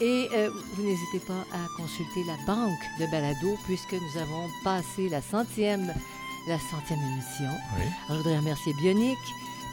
Et 0.00 0.28
euh, 0.32 0.50
vous 0.74 0.82
n'hésitez 0.82 1.20
pas 1.20 1.44
à 1.52 1.66
consulter 1.76 2.24
la 2.26 2.36
banque 2.46 2.78
de 3.00 3.06
balado 3.10 3.56
puisque 3.66 3.92
nous 3.92 4.20
avons 4.20 4.48
passé 4.64 5.08
la 5.08 5.22
centième, 5.22 5.92
la 6.46 6.58
centième 6.58 7.00
émission. 7.00 7.50
Oui. 7.76 7.82
Alors, 7.82 7.92
je 8.10 8.14
voudrais 8.16 8.38
remercier 8.38 8.72
Bionic, 8.74 9.18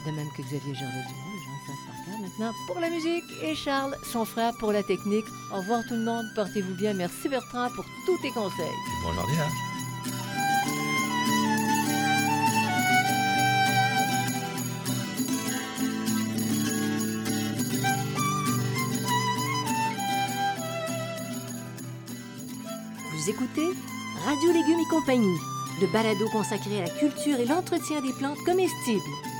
de 0.06 0.10
même 0.12 0.28
que 0.36 0.42
Xavier 0.42 0.74
Gervais-Dumont, 0.74 1.32
les 1.32 1.40
gens 1.40 1.58
savent 1.66 1.86
par 1.86 2.04
cœur 2.04 2.18
maintenant 2.20 2.52
pour 2.66 2.80
la 2.80 2.90
musique 2.90 3.24
et 3.42 3.54
Charles, 3.54 3.96
son 4.12 4.24
frère, 4.24 4.52
pour 4.58 4.72
la 4.72 4.82
technique. 4.82 5.26
Au 5.52 5.56
revoir 5.58 5.82
tout 5.88 5.94
le 5.94 6.04
monde, 6.04 6.26
portez-vous 6.34 6.74
bien. 6.74 6.94
Merci 6.94 7.28
Bertrand 7.28 7.68
pour 7.74 7.84
tous 8.04 8.18
tes 8.22 8.30
conseils. 8.30 8.66
Bon 9.02 9.14
jardinage. 9.14 9.52
Vous 23.12 23.30
écoutez 23.30 23.68
Radio 24.24 24.52
Légumes 24.52 24.78
et 24.78 24.88
compagnie, 24.88 25.36
le 25.80 25.86
balado 25.86 26.28
consacré 26.30 26.78
à 26.78 26.84
la 26.84 26.90
culture 26.90 27.38
et 27.38 27.46
l'entretien 27.46 28.00
des 28.00 28.12
plantes 28.12 28.42
comestibles. 28.44 29.35